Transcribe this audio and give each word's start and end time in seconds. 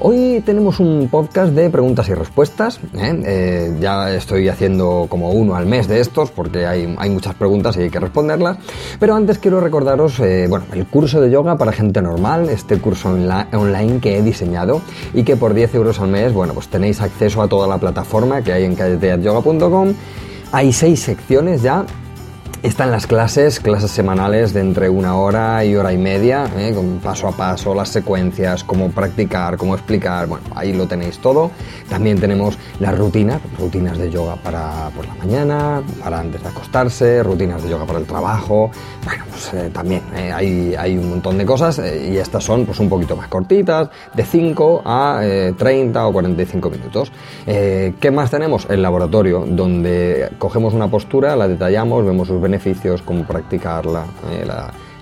Hoy 0.00 0.44
tenemos 0.46 0.78
un 0.78 1.08
podcast 1.10 1.52
de 1.54 1.70
preguntas 1.70 2.08
y 2.08 2.14
respuestas. 2.14 2.78
¿eh? 2.94 3.20
Eh, 3.26 3.76
ya 3.80 4.14
estoy 4.14 4.48
haciendo 4.48 5.06
como 5.08 5.32
uno 5.32 5.56
al 5.56 5.66
mes 5.66 5.88
de 5.88 5.98
estos 5.98 6.30
porque 6.30 6.66
hay, 6.66 6.86
muchas 6.86 7.34
preguntas 7.34 7.76
y 7.76 7.80
hay 7.80 7.90
que 7.90 7.98
responderlas. 7.98 8.58
Pero 9.00 9.16
antes 9.16 9.38
quiero 9.38 9.60
recordaros 9.60 10.20
eh, 10.20 10.46
bueno, 10.48 10.66
el 10.72 10.86
curso 10.86 11.20
de 11.20 11.32
yoga 11.32 11.58
para 11.58 11.72
gente 11.72 12.00
normal, 12.00 12.48
este 12.48 12.78
curso 12.78 13.08
online 13.08 13.98
que 14.00 14.18
he 14.18 14.22
diseñado 14.22 14.82
y 15.14 15.24
que 15.24 15.36
por 15.36 15.52
10 15.52 15.74
euros 15.74 15.98
al 15.98 16.08
mes 16.08 16.32
bueno, 16.32 16.54
pues 16.54 16.68
tenéis 16.68 17.00
acceso 17.00 17.42
a 17.42 17.48
toda 17.48 17.66
la 17.66 17.78
plataforma 17.78 18.40
que 18.42 18.52
hay 18.52 18.64
en 18.64 18.76
calleteatyoga.com. 18.76 19.94
Hay 20.52 20.72
seis 20.72 21.00
secciones 21.00 21.62
ya 21.62 21.84
están 22.62 22.90
las 22.90 23.06
clases, 23.06 23.60
clases 23.60 23.90
semanales 23.90 24.52
de 24.52 24.60
entre 24.60 24.88
una 24.88 25.16
hora 25.16 25.64
y 25.64 25.76
hora 25.76 25.92
y 25.92 25.98
media, 25.98 26.50
¿eh? 26.58 26.72
con 26.74 26.98
paso 26.98 27.28
a 27.28 27.32
paso, 27.32 27.74
las 27.74 27.88
secuencias, 27.88 28.64
cómo 28.64 28.90
practicar, 28.90 29.56
cómo 29.56 29.74
explicar, 29.74 30.26
bueno, 30.26 30.44
ahí 30.54 30.72
lo 30.72 30.86
tenéis 30.86 31.18
todo. 31.18 31.50
También 31.88 32.18
tenemos 32.20 32.58
las 32.80 32.98
rutinas, 32.98 33.40
rutinas 33.58 33.96
de 33.98 34.10
yoga 34.10 34.36
para 34.36 34.90
por 34.94 35.06
la 35.06 35.14
mañana, 35.14 35.82
para 36.02 36.20
antes 36.20 36.42
de 36.42 36.48
acostarse, 36.48 37.22
rutinas 37.22 37.62
de 37.62 37.70
yoga 37.70 37.86
para 37.86 38.00
el 38.00 38.06
trabajo, 38.06 38.70
bueno, 39.04 39.24
pues 39.30 39.54
eh, 39.54 39.70
también 39.72 40.02
eh, 40.16 40.32
hay, 40.32 40.74
hay, 40.76 40.98
un 40.98 41.10
montón 41.10 41.38
de 41.38 41.46
cosas 41.46 41.78
y 41.78 42.16
estas 42.16 42.42
son 42.42 42.66
pues 42.66 42.80
un 42.80 42.88
poquito 42.88 43.16
más 43.16 43.28
cortitas, 43.28 43.88
de 44.14 44.24
5 44.24 44.82
a 44.84 45.20
30 45.56 46.06
o 46.06 46.12
45 46.12 46.70
minutos. 46.70 47.12
¿Qué 47.46 48.10
más 48.12 48.30
tenemos? 48.30 48.66
El 48.68 48.82
laboratorio, 48.82 49.44
donde 49.46 50.30
cogemos 50.38 50.74
una 50.74 50.88
postura, 50.88 51.36
la 51.36 51.48
detallamos, 51.48 52.04
vemos 52.04 52.28
sus 52.28 52.40
beneficios, 52.48 53.02
cómo 53.02 53.24
practicarla, 53.24 54.04
eh, 54.30 54.46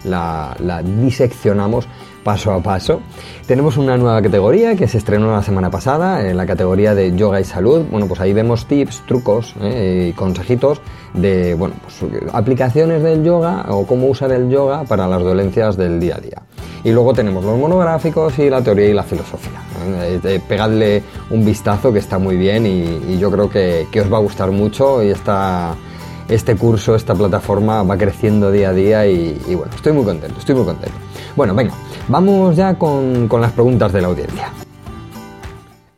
la, 0.04 0.82
diseccionamos 0.82 1.88
paso 2.24 2.52
a 2.52 2.60
paso. 2.60 3.00
Tenemos 3.46 3.76
una 3.76 3.96
nueva 3.96 4.20
categoría 4.20 4.74
que 4.74 4.88
se 4.88 4.98
estrenó 4.98 5.30
la 5.30 5.44
semana 5.44 5.70
pasada, 5.70 6.28
en 6.28 6.36
la 6.36 6.44
categoría 6.44 6.92
de 6.92 7.14
yoga 7.14 7.40
y 7.40 7.44
salud. 7.44 7.84
Bueno, 7.88 8.08
pues 8.08 8.20
ahí 8.20 8.32
vemos 8.32 8.66
tips, 8.66 9.04
trucos 9.06 9.54
eh, 9.60 10.08
y 10.10 10.12
consejitos 10.12 10.80
de 11.14 11.54
bueno, 11.54 11.76
pues, 11.82 12.10
aplicaciones 12.32 13.02
del 13.04 13.22
yoga 13.22 13.66
o 13.68 13.86
cómo 13.86 14.08
usar 14.08 14.32
el 14.32 14.50
yoga 14.50 14.82
para 14.84 15.06
las 15.06 15.22
dolencias 15.22 15.76
del 15.76 16.00
día 16.00 16.16
a 16.16 16.20
día. 16.20 16.42
Y 16.82 16.90
luego 16.90 17.14
tenemos 17.14 17.44
los 17.44 17.56
monográficos 17.58 18.36
y 18.40 18.50
la 18.50 18.60
teoría 18.60 18.88
y 18.88 18.92
la 18.92 19.04
filosofía. 19.04 19.60
¿eh? 20.02 20.40
pegadle 20.48 21.02
un 21.30 21.44
vistazo 21.44 21.92
que 21.92 22.00
está 22.00 22.18
muy 22.18 22.36
bien 22.36 22.66
y, 22.66 23.18
yo 23.18 23.30
creo 23.30 23.48
que, 23.48 23.86
que, 23.90 24.00
os 24.00 24.12
va 24.12 24.18
a 24.18 24.20
gustar 24.20 24.50
mucho 24.50 25.02
y 25.02 25.10
está 25.10 25.74
este 26.28 26.56
curso, 26.56 26.94
esta 26.94 27.14
plataforma 27.14 27.82
va 27.82 27.96
creciendo 27.96 28.50
día 28.50 28.70
a 28.70 28.72
día 28.72 29.06
y, 29.06 29.54
bueno, 29.54 29.72
estoy 29.74 29.92
muy 29.92 30.04
contento, 30.04 30.38
estoy 30.38 30.54
muy 30.54 30.64
contento. 30.64 30.96
Bueno, 31.36 31.54
venga, 31.54 31.74
vamos 32.08 32.56
ya 32.56 32.74
con, 32.78 33.28
con 33.28 33.40
las 33.40 33.52
preguntas 33.52 33.92
de 33.92 34.00
la 34.00 34.08
audiencia. 34.08 34.52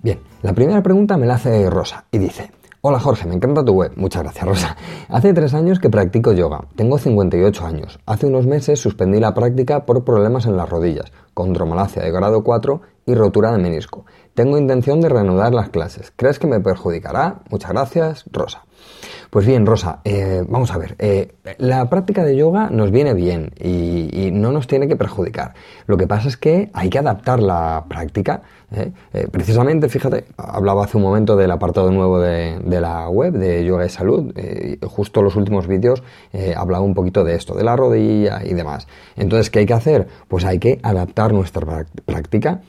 Bien, 0.00 0.20
la 0.42 0.52
primera 0.52 0.82
pregunta 0.82 1.16
me 1.16 1.26
la 1.26 1.34
hace 1.34 1.68
Rosa 1.70 2.04
y 2.10 2.18
dice, 2.18 2.50
Hola 2.80 3.00
Jorge, 3.00 3.26
me 3.26 3.34
encanta 3.34 3.64
tu 3.64 3.72
web. 3.72 3.90
Muchas 3.96 4.22
gracias 4.22 4.46
Rosa. 4.46 4.76
Hace 5.08 5.34
tres 5.34 5.52
años 5.52 5.80
que 5.80 5.90
practico 5.90 6.32
yoga. 6.32 6.60
Tengo 6.76 6.96
58 6.96 7.66
años. 7.66 7.98
Hace 8.06 8.26
unos 8.26 8.46
meses 8.46 8.78
suspendí 8.78 9.18
la 9.18 9.34
práctica 9.34 9.84
por 9.84 10.04
problemas 10.04 10.46
en 10.46 10.56
las 10.56 10.68
rodillas, 10.68 11.10
condromalacia 11.34 12.04
de 12.04 12.12
grado 12.12 12.44
4 12.44 12.80
y 13.06 13.14
rotura 13.16 13.50
de 13.50 13.58
menisco. 13.58 14.06
Tengo 14.34 14.58
intención 14.58 15.00
de 15.00 15.08
reanudar 15.08 15.54
las 15.54 15.70
clases. 15.70 16.12
¿Crees 16.14 16.38
que 16.38 16.46
me 16.46 16.60
perjudicará? 16.60 17.40
Muchas 17.50 17.72
gracias, 17.72 18.24
Rosa. 18.30 18.64
Pues 19.30 19.44
bien, 19.44 19.66
Rosa, 19.66 20.00
eh, 20.04 20.42
vamos 20.48 20.72
a 20.72 20.78
ver, 20.78 20.96
eh, 20.98 21.34
la 21.58 21.90
práctica 21.90 22.24
de 22.24 22.34
yoga 22.34 22.70
nos 22.70 22.90
viene 22.90 23.12
bien 23.12 23.52
y, 23.60 24.30
no 24.32 24.52
nos 24.52 24.66
tiene 24.66 24.88
que 24.88 24.96
perjudicar. 24.96 25.54
Lo 25.86 25.96
que 25.96 26.06
pasa 26.06 26.28
es 26.28 26.36
que 26.36 26.70
hay 26.72 26.88
que 26.88 26.98
adaptar 26.98 27.40
la 27.40 27.84
práctica. 27.88 28.42
¿eh? 28.70 28.92
precisamente, 29.30 29.88
fíjate, 29.88 30.26
hablaba 30.36 30.84
hace 30.84 30.96
un 30.96 31.02
momento 31.02 31.36
del 31.36 31.50
apartado 31.50 31.90
nuevo 31.90 32.20
de, 32.20 32.60
la 32.80 33.08
web 33.08 33.32
de 33.32 33.64
Yoga 33.64 33.86
y 33.86 33.88
Salud. 33.88 34.32
justo 34.86 35.22
los 35.22 35.36
últimos 35.36 35.66
vídeos 35.66 36.02
hablaba 36.56 36.84
un 36.84 36.94
poquito 36.94 37.24
de 37.24 37.34
esto, 37.34 37.54
de 37.54 37.64
la 37.64 37.76
rodilla 37.76 38.40
y 38.44 38.54
demás. 38.54 38.86
Entonces, 39.16 39.50
¿qué 39.50 39.60
hay 39.60 39.66
que 39.66 39.74
hacer? 39.74 40.08
Pues 40.28 40.44
hay 40.44 40.58
que 40.58 40.78
adaptar 40.82 41.32
nuestra 41.32 41.86
práctica 42.04 42.60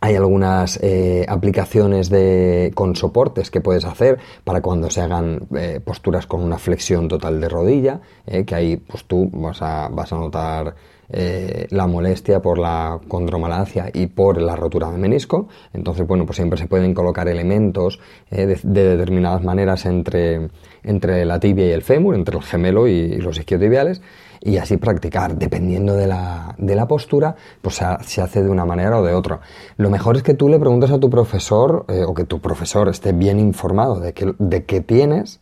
hay 0.00 0.14
algunas 0.14 0.78
eh, 0.82 1.24
aplicaciones 1.28 2.08
de, 2.08 2.70
con 2.74 2.94
soportes 2.94 3.50
que 3.50 3.60
puedes 3.60 3.84
hacer 3.84 4.18
para 4.44 4.60
cuando 4.60 4.90
se 4.90 5.00
hagan 5.00 5.48
eh, 5.56 5.80
posturas 5.84 6.26
con 6.26 6.42
una 6.42 6.58
flexión 6.58 7.08
total 7.08 7.40
de 7.40 7.48
rodilla, 7.48 8.00
eh, 8.26 8.44
que 8.44 8.54
ahí 8.54 8.76
pues 8.76 9.04
tú 9.04 9.28
vas 9.32 9.60
a, 9.62 9.88
vas 9.88 10.12
a 10.12 10.16
notar 10.16 10.74
la 11.10 11.86
molestia 11.86 12.42
por 12.42 12.58
la 12.58 13.00
condromalacia 13.08 13.88
y 13.94 14.08
por 14.08 14.42
la 14.42 14.54
rotura 14.56 14.90
de 14.90 14.98
menisco. 14.98 15.48
Entonces, 15.72 16.06
bueno, 16.06 16.26
pues 16.26 16.36
siempre 16.36 16.58
se 16.58 16.66
pueden 16.66 16.92
colocar 16.92 17.28
elementos 17.28 17.98
de, 18.30 18.44
determinadas 18.46 19.42
maneras 19.42 19.86
entre, 19.86 20.50
entre 20.82 21.24
la 21.24 21.40
tibia 21.40 21.66
y 21.66 21.70
el 21.70 21.80
fémur, 21.80 22.14
entre 22.14 22.36
el 22.36 22.42
gemelo 22.42 22.86
y 22.88 23.16
los 23.22 23.38
isquiotibiales 23.38 24.02
y 24.40 24.56
así 24.56 24.76
practicar. 24.76 25.36
Dependiendo 25.36 25.94
de 25.94 26.06
la, 26.06 26.54
de 26.58 26.74
la 26.74 26.86
postura, 26.86 27.36
pues 27.60 27.76
se, 27.76 28.20
hace 28.22 28.42
de 28.42 28.48
una 28.48 28.64
manera 28.64 28.98
o 28.98 29.04
de 29.04 29.14
otra. 29.14 29.40
Lo 29.76 29.90
mejor 29.90 30.16
es 30.16 30.22
que 30.22 30.34
tú 30.34 30.48
le 30.48 30.58
preguntes 30.58 30.90
a 30.90 30.98
tu 30.98 31.10
profesor 31.10 31.84
eh, 31.88 32.04
o 32.06 32.14
que 32.14 32.24
tu 32.24 32.40
profesor 32.40 32.88
esté 32.88 33.12
bien 33.12 33.38
informado 33.40 34.00
de 34.00 34.12
que, 34.12 34.34
de 34.38 34.64
que 34.64 34.80
tienes, 34.80 35.40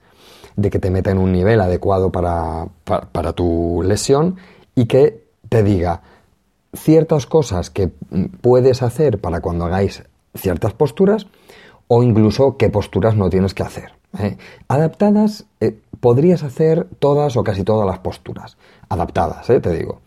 de 0.57 0.71
que 0.71 0.79
te 0.79 0.91
meta 0.91 1.11
en 1.11 1.19
un 1.19 1.33
nivel 1.33 1.61
adecuado 1.61 2.11
para, 2.11 2.69
para, 2.85 3.33
tu 3.33 3.83
lesión 3.85 4.37
y 4.75 4.87
que 4.87 5.25
te 5.49 5.63
diga 5.63 6.03
ciertas 6.75 7.27
cosas 7.27 7.71
que 7.71 7.91
puedes 8.41 8.83
hacer 8.83 9.21
para 9.21 9.41
cuando 9.41 9.65
hagáis 9.67 10.03
ciertas 10.35 10.73
posturas 10.73 11.27
o 11.89 12.03
incluso 12.03 12.57
qué 12.57 12.69
posturas 12.69 13.17
no 13.17 13.31
tienes 13.31 13.55
que 13.55 13.63
hacer. 13.63 13.96
¿Eh? 14.19 14.37
Adaptadas, 14.69 15.47
eh, 15.61 15.79
podrías 16.01 16.43
hacer 16.43 16.87
todas 16.99 17.37
o 17.37 17.45
casi 17.45 17.65
todas 17.65 17.87
las 17.87 17.99
posturas 17.99 18.57
adaptadas, 18.89 19.49
¿eh? 19.51 19.61
te 19.61 19.73
digo. 19.73 20.01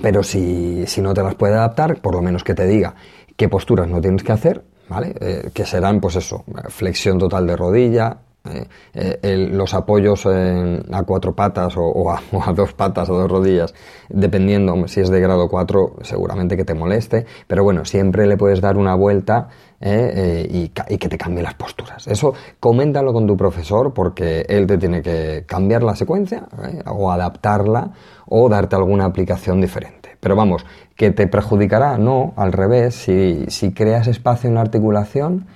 Pero 0.00 0.22
si, 0.22 0.86
si, 0.86 1.02
no 1.02 1.12
te 1.12 1.22
las 1.22 1.34
puede 1.34 1.54
adaptar, 1.54 2.00
por 2.00 2.14
lo 2.14 2.22
menos 2.22 2.42
que 2.42 2.54
te 2.54 2.66
diga 2.66 2.94
qué 3.36 3.48
posturas 3.48 3.88
no 3.88 4.00
tienes 4.00 4.22
que 4.22 4.32
hacer, 4.32 4.64
¿vale? 4.88 5.14
Que 5.52 5.66
serán, 5.66 6.00
pues 6.00 6.16
eso, 6.16 6.44
flexión 6.68 7.18
total 7.18 7.46
de 7.46 7.54
rodilla, 7.54 8.16
eh, 8.44 9.48
los 9.50 9.72
apoyos 9.74 10.26
a 10.26 11.02
cuatro 11.04 11.34
patas 11.34 11.74
o, 11.76 12.10
a, 12.46 12.52
dos 12.52 12.72
patas 12.74 13.08
o 13.10 13.14
dos 13.14 13.30
rodillas, 13.30 13.74
dependiendo 14.08 14.86
si 14.86 15.00
es 15.00 15.10
de 15.10 15.20
grado 15.20 15.48
4, 15.48 15.96
seguramente 16.02 16.56
que 16.56 16.64
te 16.64 16.74
moleste, 16.74 17.26
pero 17.46 17.64
bueno, 17.64 17.84
siempre 17.84 18.26
le 18.26 18.36
puedes 18.36 18.60
dar 18.60 18.76
una 18.76 18.94
vuelta 18.94 19.48
y, 19.80 20.70
y, 20.88 20.98
que 20.98 21.08
te 21.08 21.18
cambie 21.18 21.42
las 21.42 21.54
posturas. 21.54 22.06
Eso 22.06 22.32
coméntalo 22.58 23.12
con 23.12 23.26
tu 23.26 23.36
profesor 23.36 23.92
porque 23.92 24.46
él 24.48 24.66
te 24.66 24.78
tiene 24.78 25.02
que 25.02 25.44
cambiar 25.46 25.82
la 25.82 25.94
secuencia 25.94 26.46
o 26.86 27.10
adaptarla 27.10 27.90
o 28.26 28.48
darte 28.48 28.76
alguna 28.76 29.04
aplicación 29.04 29.60
diferente. 29.60 30.16
Pero 30.20 30.36
vamos, 30.36 30.64
que 30.96 31.10
te 31.10 31.26
perjudicará, 31.26 31.98
no, 31.98 32.32
al 32.36 32.52
revés, 32.52 32.94
si, 32.94 33.44
si 33.48 33.72
creas 33.72 34.06
espacio 34.06 34.48
en 34.48 34.54
la 34.54 34.62
articulación, 34.62 35.46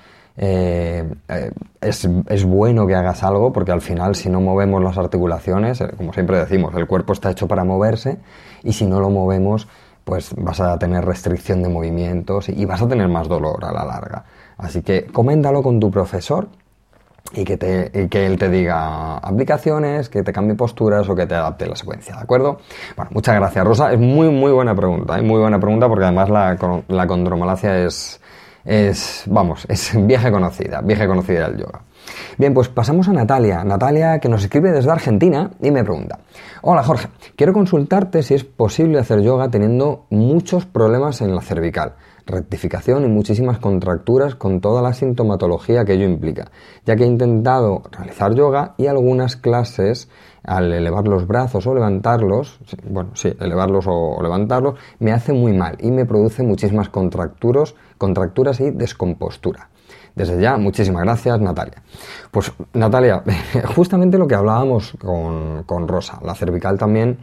eh, 0.40 1.04
eh, 1.28 1.50
es, 1.80 2.08
es, 2.28 2.44
bueno 2.44 2.86
que 2.86 2.94
hagas 2.94 3.24
algo 3.24 3.52
porque 3.52 3.72
al 3.72 3.80
final 3.80 4.14
si 4.14 4.30
no 4.30 4.40
movemos 4.40 4.80
las 4.80 4.96
articulaciones, 4.96 5.80
eh, 5.80 5.90
como 5.96 6.12
siempre 6.12 6.38
decimos, 6.38 6.72
el 6.76 6.86
cuerpo 6.86 7.12
está 7.12 7.32
hecho 7.32 7.48
para 7.48 7.64
moverse 7.64 8.18
y 8.62 8.72
si 8.72 8.86
no 8.86 9.00
lo 9.00 9.10
movemos, 9.10 9.66
pues 10.04 10.32
vas 10.36 10.60
a 10.60 10.78
tener 10.78 11.04
restricción 11.04 11.60
de 11.64 11.68
movimientos 11.68 12.48
y, 12.48 12.64
vas 12.66 12.80
a 12.80 12.86
tener 12.86 13.08
más 13.08 13.26
dolor 13.26 13.64
a 13.64 13.72
la 13.72 13.84
larga. 13.84 14.24
Así 14.56 14.82
que 14.82 15.06
coméntalo 15.06 15.60
con 15.60 15.80
tu 15.80 15.90
profesor 15.90 16.48
y 17.32 17.44
que, 17.44 17.56
te, 17.56 18.08
que 18.08 18.24
él 18.24 18.38
te 18.38 18.48
diga 18.48 19.18
aplicaciones, 19.18 20.08
que 20.08 20.22
te 20.22 20.32
cambie 20.32 20.54
posturas 20.54 21.08
o 21.08 21.16
que 21.16 21.26
te 21.26 21.34
adapte 21.34 21.66
la 21.66 21.74
secuencia, 21.74 22.14
¿de 22.14 22.22
acuerdo? 22.22 22.58
Bueno, 22.96 23.10
muchas 23.12 23.34
gracias, 23.34 23.66
Rosa. 23.66 23.92
Es 23.92 23.98
muy, 23.98 24.30
muy 24.30 24.52
buena 24.52 24.74
pregunta, 24.74 25.20
muy 25.20 25.40
buena 25.40 25.58
pregunta 25.58 25.88
porque 25.88 26.04
además 26.04 26.30
la, 26.30 26.56
la 26.86 27.06
condromalacia 27.08 27.84
es, 27.84 28.20
es, 28.68 29.22
vamos, 29.26 29.64
es 29.68 29.92
vieja 30.06 30.30
conocida, 30.30 30.82
vieja 30.82 31.06
conocida 31.06 31.48
del 31.48 31.60
yoga. 31.60 31.80
Bien, 32.36 32.52
pues 32.52 32.68
pasamos 32.68 33.08
a 33.08 33.12
Natalia. 33.12 33.64
Natalia 33.64 34.18
que 34.18 34.28
nos 34.28 34.42
escribe 34.44 34.72
desde 34.72 34.90
Argentina 34.90 35.50
y 35.62 35.70
me 35.70 35.82
pregunta, 35.82 36.18
hola 36.60 36.82
Jorge, 36.82 37.08
quiero 37.34 37.54
consultarte 37.54 38.22
si 38.22 38.34
es 38.34 38.44
posible 38.44 38.98
hacer 38.98 39.22
yoga 39.22 39.50
teniendo 39.50 40.06
muchos 40.10 40.66
problemas 40.66 41.22
en 41.22 41.34
la 41.34 41.40
cervical. 41.40 41.94
rectificación 42.26 43.04
y 43.04 43.08
muchísimas 43.08 43.58
contracturas 43.58 44.34
con 44.34 44.60
toda 44.60 44.82
la 44.82 44.92
sintomatología 44.92 45.86
que 45.86 45.94
ello 45.94 46.04
implica, 46.04 46.50
ya 46.84 46.94
que 46.94 47.04
he 47.04 47.06
intentado 47.06 47.84
realizar 47.90 48.34
yoga 48.34 48.74
y 48.76 48.86
algunas 48.86 49.36
clases 49.36 50.10
al 50.44 50.72
elevar 50.72 51.06
los 51.06 51.26
brazos 51.26 51.66
o 51.66 51.74
levantarlos, 51.74 52.58
bueno, 52.88 53.10
sí, 53.14 53.34
elevarlos 53.40 53.86
o, 53.88 54.18
levantarlos, 54.22 54.74
me 54.98 55.12
hace 55.12 55.32
muy 55.32 55.52
mal 55.52 55.76
y 55.80 55.90
me 55.90 56.04
produce 56.04 56.42
muchísimas 56.42 56.88
contracturas, 56.88 57.74
contracturas 57.96 58.60
y 58.60 58.70
descompostura. 58.70 59.68
Desde 60.14 60.40
ya, 60.40 60.56
muchísimas 60.56 61.02
gracias, 61.04 61.40
Natalia. 61.40 61.82
Pues, 62.30 62.52
Natalia, 62.72 63.22
justamente 63.74 64.18
lo 64.18 64.26
que 64.26 64.34
hablábamos 64.34 64.94
con, 65.00 65.88
Rosa, 65.88 66.18
la 66.24 66.34
cervical 66.34 66.78
también 66.78 67.18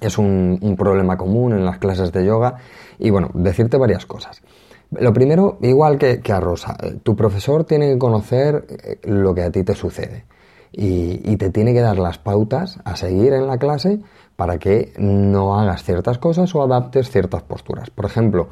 es 0.00 0.18
un, 0.18 0.74
problema 0.76 1.16
común 1.16 1.52
en 1.52 1.64
las 1.64 1.78
clases 1.78 2.12
de 2.12 2.24
yoga 2.24 2.56
y, 2.98 3.10
bueno, 3.10 3.30
decirte 3.34 3.76
varias 3.76 4.06
cosas. 4.06 4.42
Lo 4.90 5.12
primero, 5.12 5.58
igual 5.60 5.98
que, 5.98 6.20
a 6.32 6.40
Rosa, 6.40 6.76
eh, 6.82 6.96
tu 7.02 7.14
profesor 7.14 7.64
tiene 7.64 7.92
que 7.92 7.98
conocer 7.98 8.64
eh, 8.68 8.98
lo 9.04 9.34
que 9.34 9.42
a 9.42 9.50
ti 9.50 9.62
te 9.62 9.74
sucede 9.74 10.24
y, 10.72 11.36
te 11.36 11.50
tiene 11.50 11.72
que 11.72 11.80
dar 11.80 11.98
las 11.98 12.18
pautas 12.18 12.78
a 12.84 12.96
seguir 12.96 13.32
en 13.32 13.46
la 13.46 13.58
clase 13.58 14.00
para 14.36 14.58
que 14.58 14.92
no 14.98 15.58
hagas 15.58 15.84
ciertas 15.84 16.18
cosas 16.18 16.54
o 16.54 16.62
adaptes 16.62 17.10
ciertas 17.10 17.42
posturas. 17.42 17.90
Por 17.90 18.04
ejemplo, 18.04 18.48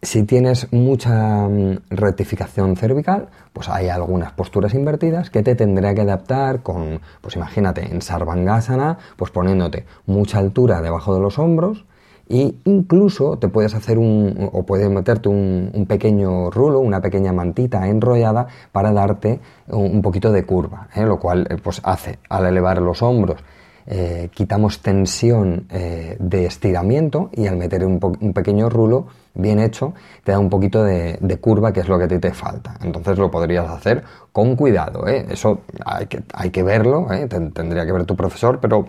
si 0.00 0.22
tienes 0.24 0.72
mucha 0.72 1.48
mm, 1.48 1.80
rectificación 1.90 2.76
cervical, 2.76 3.28
pues 3.52 3.68
hay 3.68 3.88
algunas 3.88 4.32
posturas 4.32 4.74
invertidas 4.74 5.30
que 5.30 5.42
te 5.42 5.54
tendría 5.54 5.94
que 5.94 6.02
adaptar 6.02 6.62
con, 6.62 7.00
pues 7.20 7.36
imagínate, 7.36 7.90
en 7.90 8.00
Sarvangasana, 8.00 8.98
pues 9.16 9.30
poniéndote 9.30 9.86
mucha 10.06 10.38
altura 10.38 10.80
debajo 10.80 11.14
de 11.14 11.20
los 11.20 11.38
hombros 11.38 11.84
e 12.28 12.54
incluso 12.64 13.38
te 13.38 13.48
puedes 13.48 13.74
hacer 13.74 13.98
un, 13.98 14.50
o 14.52 14.64
puedes 14.64 14.88
meterte 14.90 15.28
un, 15.28 15.86
pequeño 15.88 16.50
rulo, 16.50 16.80
una 16.80 17.00
pequeña 17.00 17.32
mantita 17.32 17.88
enrollada 17.88 18.46
para 18.72 18.92
darte 18.92 19.40
un, 19.68 20.02
poquito 20.02 20.30
de 20.30 20.44
curva, 20.44 20.88
¿eh? 20.94 21.04
lo 21.04 21.18
cual 21.18 21.46
eh, 21.48 21.56
pues 21.62 21.80
hace 21.84 22.18
al 22.28 22.46
elevar 22.46 22.80
los 22.82 23.02
hombros 23.02 23.40
eh, 23.86 24.28
quitamos 24.34 24.82
tensión 24.82 25.66
de 25.70 26.44
estiramiento 26.44 27.30
y 27.32 27.46
al 27.46 27.56
meter 27.56 27.86
un, 27.86 27.98
un 28.20 28.32
pequeño 28.34 28.68
rulo 28.68 29.06
bien 29.38 29.60
hecho, 29.60 29.94
te 30.24 30.32
da 30.32 30.38
un 30.38 30.50
poquito 30.50 30.84
de, 30.84 31.38
curva, 31.40 31.72
que 31.72 31.80
es 31.80 31.88
lo 31.88 31.96
que 31.96 32.04
a 32.04 32.08
ti 32.08 32.18
te 32.18 32.32
falta. 32.34 32.74
Entonces 32.82 33.16
lo 33.16 33.30
podrías 33.30 33.68
hacer 33.70 34.02
con 34.32 34.56
cuidado. 34.56 35.06
Eso 35.06 35.62
hay 35.86 36.06
que, 36.06 36.22
hay 36.34 36.50
que 36.50 36.62
verlo, 36.62 37.06
tendría 37.54 37.86
que 37.86 37.92
ver 37.92 38.04
tu 38.04 38.16
profesor, 38.16 38.58
pero 38.60 38.86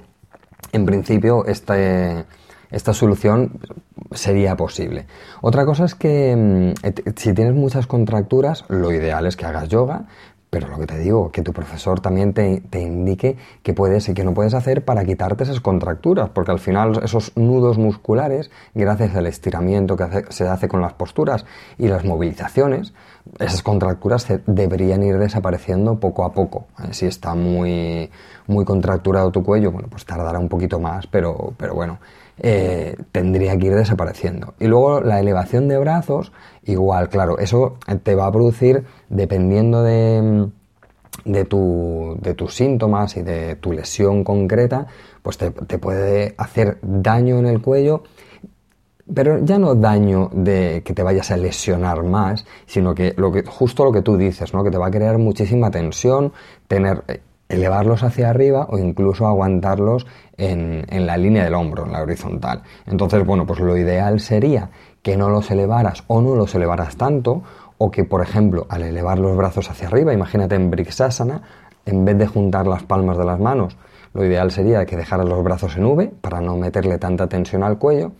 en 0.74 0.85
principio 0.85 1.45
este, 1.45 2.25
esta 2.71 2.94
solución 2.94 3.60
sería 4.12 4.56
posible. 4.56 5.07
Otra 5.42 5.66
cosa 5.66 5.86
es 5.86 5.95
que 5.95 6.36
mm, 6.36 7.12
si 7.16 7.33
tienes 7.33 7.54
muchas 7.54 7.88
contracturas, 7.88 8.66
lo 8.68 8.92
ideal 8.92 9.25
es 9.25 9.36
que 9.36 9.45
hagas 9.45 9.69
yoga, 9.69 10.06
pero 10.50 10.68
lo 10.68 10.80
que 10.80 10.88
te 10.88 10.98
digo, 10.98 11.31
que 11.31 11.44
tu 11.44 11.54
profesor 11.54 12.00
también 12.00 12.33
te, 12.33 12.63
indique 12.81 13.38
qué 13.62 13.74
puedes 13.74 14.10
y 14.10 14.16
qué 14.16 14.24
no 14.24 14.33
puedes 14.33 14.56
hacer 14.56 14.83
para 14.83 15.06
quitarte 15.06 15.44
esas 15.44 15.60
contracturas, 15.62 16.30
porque 16.30 16.51
al 16.51 16.60
final 16.60 17.00
esos 17.04 17.33
nudos 17.36 17.77
musculares, 17.77 18.50
gracias 18.74 19.16
al 19.16 19.27
estiramiento 19.27 19.95
que 19.95 20.25
se 20.30 20.48
hace 20.48 20.68
con 20.68 20.81
las 20.81 20.94
posturas 20.94 21.45
y 21.77 21.88
las 21.88 22.04
movilizaciones, 22.04 22.94
esas 23.39 23.62
contracturas 23.62 24.27
deberían 24.45 25.04
ir 25.04 25.18
desapareciendo 25.18 26.00
poco 26.00 26.24
a 26.24 26.33
poco. 26.33 26.68
¿eh? 26.83 26.89
Si 26.92 27.06
está 27.06 27.36
muy, 27.36 28.10
muy 28.48 28.66
contracturado 28.66 29.31
tu 29.31 29.44
cuello, 29.44 29.71
bueno, 29.71 29.88
pues 29.89 30.06
tardará 30.06 30.39
un 30.39 30.50
poquito 30.50 30.80
más, 30.80 31.07
pero, 31.07 31.54
pero 31.57 31.75
bueno, 31.75 32.00
eh, 32.39 32.95
tendría 33.12 33.57
que 33.57 33.68
ir 33.68 33.75
desapareciendo. 33.75 34.54
Y 34.60 34.68
luego 34.68 35.01
la 35.01 35.19
elevación 35.19 35.68
de 35.68 35.77
brazos, 35.77 36.31
igual, 36.63 37.10
claro, 37.10 37.38
eso 37.38 37.77
te 38.04 38.16
va 38.16 38.27
a 38.27 38.31
producir, 38.31 38.86
dependiendo 39.10 39.83
de, 39.83 40.50
de, 41.25 41.45
tu, 41.45 42.18
de 42.21 42.33
tus 42.33 42.56
síntomas 42.56 43.18
y 43.18 43.21
de 43.21 43.56
tu 43.56 43.74
lesión 43.74 44.24
concreta, 44.24 44.88
pues 45.21 45.38
te, 45.38 45.51
puede 45.51 46.33
hacer 46.38 46.80
daño 46.81 47.39
en 47.39 47.45
el 47.45 47.62
cuello 47.62 48.04
pero 49.13 49.44
ya 49.44 49.57
no 49.57 49.75
daño 49.75 50.29
de 50.33 50.81
que 50.85 50.94
te 50.94 51.03
vayas 51.03 51.31
a 51.31 51.38
lesionar 51.38 52.03
más, 52.03 52.45
sino 52.65 52.94
que, 52.94 53.13
lo 53.17 53.31
que 53.31 53.44
justo 53.44 53.83
lo 53.83 53.91
que 53.91 54.01
tú 54.01 54.17
dices, 54.17 54.53
¿no? 54.53 54.63
que 54.63 54.71
te 54.71 54.77
va 54.77 54.88
a 54.88 54.91
crear 54.91 55.17
muchísima 55.17 55.71
tensión, 55.71 56.33
tener 56.67 57.03
elevarlos 57.50 58.03
hacia 58.03 58.29
arriba 58.29 58.67
o 58.69 58.77
incluso 58.77 59.25
aguantarlos 59.25 60.06
en, 60.38 60.85
la 61.06 61.17
línea 61.17 61.44
del 61.44 61.56
hombro, 61.56 61.85
en 61.85 61.91
la 61.91 62.01
horizontal. 62.01 62.61
Entonces, 62.85 63.25
bueno, 63.25 63.45
pues 63.45 63.59
lo 63.59 63.75
ideal 63.75 64.19
sería 64.19 64.69
que 65.01 65.17
no 65.17 65.29
los 65.29 65.50
elevaras 65.50 66.03
o 66.07 66.21
no 66.21 66.35
los 66.35 66.53
elevaras 66.53 66.95
tanto, 66.95 67.41
o 67.79 67.91
que, 67.91 68.03
por 68.03 68.21
ejemplo, 68.21 68.67
al 68.69 68.83
elevar 68.83 69.19
los 69.19 69.35
brazos 69.35 69.69
hacia 69.69 69.88
arriba, 69.88 70.13
imagínate 70.13 70.56
en 70.56 70.69
Briksasana, 70.69 71.41
en 71.85 72.06
vez 72.06 72.17
de 72.17 72.27
juntar 72.27 72.67
las 72.67 72.83
palmas 72.83 73.17
de 73.17 73.25
las 73.25 73.39
manos, 73.39 73.77
lo 74.13 74.25
ideal 74.25 74.51
sería 74.51 74.85
que 74.85 74.97
dejaras 74.97 75.27
los 75.27 75.44
brazos 75.44 75.77
en 75.77 75.85
V 75.85 76.11
para 76.21 76.41
no 76.41 76.57
meterle 76.57 76.97
tanta 76.97 77.27
tensión 77.27 77.63
al 77.63 77.77
cuello. 77.77 78.11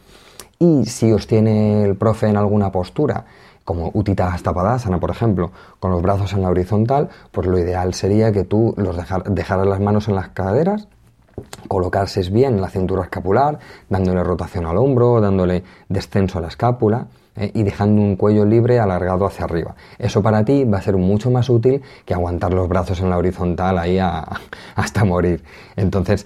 Y 0.62 0.86
si 0.88 1.10
os 1.14 1.26
tiene 1.26 1.86
el 1.86 1.96
profe 1.96 2.28
en 2.28 2.36
alguna 2.36 2.70
postura 2.70 3.24
como 3.64 3.92
Utita 3.94 4.36
Padasana, 4.44 5.00
por 5.00 5.10
ejemplo, 5.10 5.52
con 5.80 5.92
los 5.92 6.02
brazos 6.02 6.34
en 6.34 6.42
la 6.42 6.50
horizontal, 6.50 7.08
pues 7.32 7.48
lo 7.48 7.58
ideal 7.58 7.94
sería 7.94 8.34
que 8.34 8.44
tú 8.44 8.74
los 8.76 8.98
dejaras 8.98 9.68
las 9.68 9.80
manos 9.80 10.10
en 10.10 10.16
las 10.16 10.30
caderas, 10.30 10.90
colocarse 11.70 12.30
bien 12.30 12.56
en 12.56 12.62
la 12.62 12.70
cintura 12.70 13.04
escapular, 13.04 13.60
dándole 13.88 14.22
rotación 14.22 14.66
al 14.66 14.78
hombro, 14.78 15.22
dándole 15.22 15.64
descenso 15.88 16.40
a 16.40 16.42
la 16.42 16.50
escápula 16.50 17.08
eh, 17.38 17.52
y 17.54 17.64
dejando 17.64 18.02
un 18.02 18.18
cuello 18.18 18.44
libre 18.44 18.80
alargado 18.80 19.26
hacia 19.26 19.46
arriba. 19.46 19.76
Eso 19.98 20.22
para 20.22 20.44
ti 20.44 20.66
va 20.66 20.80
a 20.80 20.82
ser 20.82 20.98
mucho 20.98 21.32
más 21.32 21.50
útil 21.50 21.82
que 22.04 22.14
aguantar 22.14 22.54
los 22.54 22.68
brazos 22.68 23.00
en 23.00 23.10
la 23.10 23.18
horizontal 23.18 23.78
ahí 23.78 23.98
hasta 24.76 25.06
morir. 25.06 25.42
Entonces, 25.78 26.26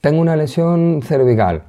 tengo 0.00 0.20
una 0.20 0.34
lesión 0.34 1.02
cervical, 1.02 1.62